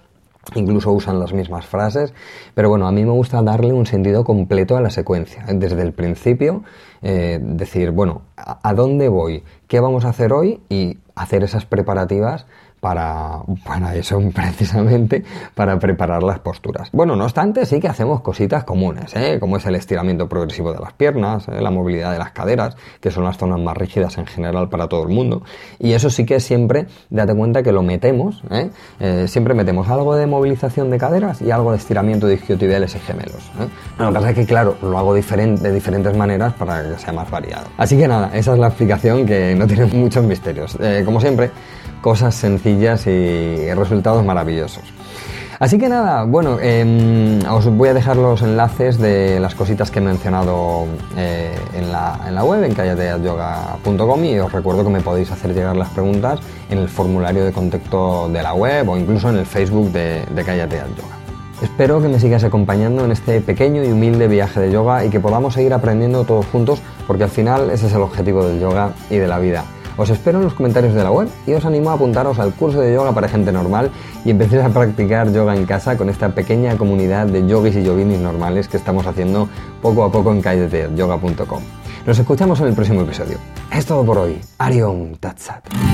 Incluso 0.55 0.91
usan 0.91 1.19
las 1.19 1.33
mismas 1.33 1.67
frases, 1.67 2.13
pero 2.55 2.67
bueno, 2.67 2.87
a 2.87 2.91
mí 2.91 3.05
me 3.05 3.11
gusta 3.11 3.41
darle 3.43 3.73
un 3.73 3.85
sentido 3.85 4.23
completo 4.23 4.75
a 4.75 4.81
la 4.81 4.89
secuencia. 4.89 5.45
Desde 5.47 5.81
el 5.81 5.93
principio, 5.93 6.63
eh, 7.01 7.39
decir, 7.41 7.91
bueno, 7.91 8.23
¿a 8.35 8.73
dónde 8.73 9.07
voy? 9.07 9.43
¿Qué 9.67 9.79
vamos 9.79 10.03
a 10.03 10.09
hacer 10.09 10.33
hoy? 10.33 10.59
Y 10.67 10.97
hacer 11.15 11.43
esas 11.43 11.65
preparativas 11.65 12.47
para, 12.81 13.43
para 13.63 13.95
eso 13.95 14.19
precisamente, 14.33 15.23
para 15.55 15.79
preparar 15.79 16.23
las 16.23 16.39
posturas. 16.39 16.89
Bueno, 16.91 17.15
no 17.15 17.23
obstante, 17.23 17.65
sí 17.65 17.79
que 17.79 17.87
hacemos 17.87 18.21
cositas 18.21 18.65
comunes, 18.65 19.15
¿eh? 19.15 19.37
como 19.39 19.55
es 19.55 19.65
el 19.67 19.75
estiramiento 19.75 20.27
progresivo 20.27 20.73
de 20.73 20.79
las 20.79 20.91
piernas, 20.93 21.47
¿eh? 21.47 21.61
la 21.61 21.69
movilidad 21.69 22.11
de 22.11 22.17
las 22.17 22.31
caderas, 22.31 22.75
que 22.99 23.11
son 23.11 23.23
las 23.23 23.37
zonas 23.37 23.59
más 23.59 23.77
rígidas 23.77 24.17
en 24.17 24.25
general 24.25 24.67
para 24.67 24.87
todo 24.89 25.03
el 25.03 25.09
mundo. 25.09 25.43
Y 25.79 25.93
eso 25.93 26.09
sí 26.09 26.25
que 26.25 26.39
siempre, 26.39 26.87
date 27.09 27.35
cuenta 27.35 27.61
que 27.61 27.71
lo 27.71 27.83
metemos, 27.83 28.43
¿eh? 28.49 28.71
siempre 29.27 29.53
metemos 29.53 29.87
algo 29.87 30.15
de 30.15 30.25
movilización 30.25 30.89
de 30.89 30.97
caderas 30.97 31.41
y 31.41 31.51
algo 31.51 31.71
de 31.71 31.77
estiramiento 31.77 32.25
de 32.25 32.35
isquiotibiales 32.35 32.95
y 32.95 32.99
gemelos. 32.99 33.51
Lo 33.99 34.07
que 34.07 34.13
pasa 34.13 34.29
es 34.31 34.35
que, 34.35 34.45
claro, 34.45 34.75
lo 34.81 34.97
hago 34.97 35.13
de 35.13 35.71
diferentes 35.71 36.17
maneras 36.17 36.53
para 36.53 36.81
que 36.81 36.97
sea 36.97 37.13
más 37.13 37.29
variado. 37.29 37.67
Así 37.77 37.95
que 37.95 38.07
nada, 38.07 38.31
esa 38.33 38.53
es 38.53 38.59
la 38.59 38.67
explicación 38.67 39.25
que 39.25 39.53
no 39.53 39.67
tiene 39.71 39.85
muchos 39.85 40.23
misterios. 40.23 40.77
como 41.05 41.21
siempre, 41.21 41.51
cosas 42.01 42.35
sencillas 42.35 43.07
y 43.07 43.73
resultados 43.73 44.25
maravillosos. 44.25 44.83
Así 45.61 45.77
que 45.77 45.89
nada, 45.89 46.23
bueno, 46.23 46.57
em, 46.59 47.37
os 47.47 47.67
voy 47.67 47.89
a 47.89 47.93
dejar 47.93 48.17
los 48.17 48.41
enlaces 48.41 48.97
de 48.97 49.39
las 49.39 49.53
cositas 49.53 49.91
que 49.91 49.99
he 49.99 50.01
mencionado 50.01 50.87
eh, 51.15 51.55
en, 51.75 51.91
la, 51.91 52.43
web, 52.43 52.63
en 52.63 52.73
callateyoga.com 52.73 54.25
y 54.25 54.39
os 54.39 54.51
recuerdo 54.51 54.83
que 54.83 54.89
me 54.89 55.01
podéis 55.01 55.29
hacer 55.29 55.53
llegar 55.53 55.75
las 55.77 55.89
preguntas 55.89 56.39
en 56.71 56.79
el 56.79 56.89
formulario 56.89 57.45
de 57.45 57.51
contacto 57.51 58.27
de 58.29 58.41
la 58.41 58.55
web 58.55 58.89
o 58.89 58.97
incluso 58.97 59.29
en 59.29 59.37
el 59.37 59.45
Facebook 59.45 59.91
de, 59.91 60.25
de 60.33 60.43
Yoga. 60.43 61.17
Espero 61.61 62.01
que 62.01 62.07
me 62.07 62.19
sigas 62.19 62.43
acompañando 62.43 63.05
en 63.05 63.11
este 63.11 63.39
pequeño 63.39 63.83
y 63.83 63.91
humilde 63.91 64.27
viaje 64.27 64.59
de 64.59 64.71
yoga 64.71 65.05
y 65.05 65.11
que 65.11 65.19
podamos 65.19 65.53
seguir 65.53 65.75
aprendiendo 65.75 66.23
todos 66.23 66.47
juntos 66.47 66.81
porque 67.05 67.25
al 67.25 67.29
final 67.29 67.69
ese 67.69 67.85
es 67.85 67.93
el 67.93 68.01
objetivo 68.01 68.43
del 68.43 68.59
yoga 68.59 68.93
y 69.11 69.17
de 69.17 69.27
la 69.27 69.37
vida 69.37 69.63
os 69.97 70.09
espero 70.09 70.39
en 70.39 70.45
los 70.45 70.53
comentarios 70.53 70.93
de 70.93 71.03
la 71.03 71.11
web 71.11 71.29
y 71.45 71.53
os 71.53 71.65
animo 71.65 71.91
a 71.91 71.93
apuntaros 71.93 72.39
al 72.39 72.53
curso 72.53 72.79
de 72.81 72.93
yoga 72.93 73.13
para 73.13 73.27
gente 73.27 73.51
normal 73.51 73.91
y 74.25 74.31
empecéis 74.31 74.63
a 74.63 74.69
practicar 74.69 75.31
yoga 75.31 75.55
en 75.55 75.65
casa 75.65 75.97
con 75.97 76.09
esta 76.09 76.29
pequeña 76.29 76.77
comunidad 76.77 77.27
de 77.27 77.47
yogis 77.47 77.75
y 77.75 77.83
yoginis 77.83 78.19
normales 78.19 78.67
que 78.67 78.77
estamos 78.77 79.05
haciendo 79.05 79.47
poco 79.81 80.03
a 80.03 80.11
poco 80.11 80.31
en 80.31 80.41
yoga.com. 80.41 81.61
Nos 82.05 82.17
escuchamos 82.17 82.59
en 82.61 82.67
el 82.67 82.73
próximo 82.73 83.01
episodio. 83.01 83.37
Es 83.71 83.85
todo 83.85 84.03
por 84.03 84.17
hoy. 84.17 84.39
Arion 84.57 85.15
Tatsat. 85.19 85.90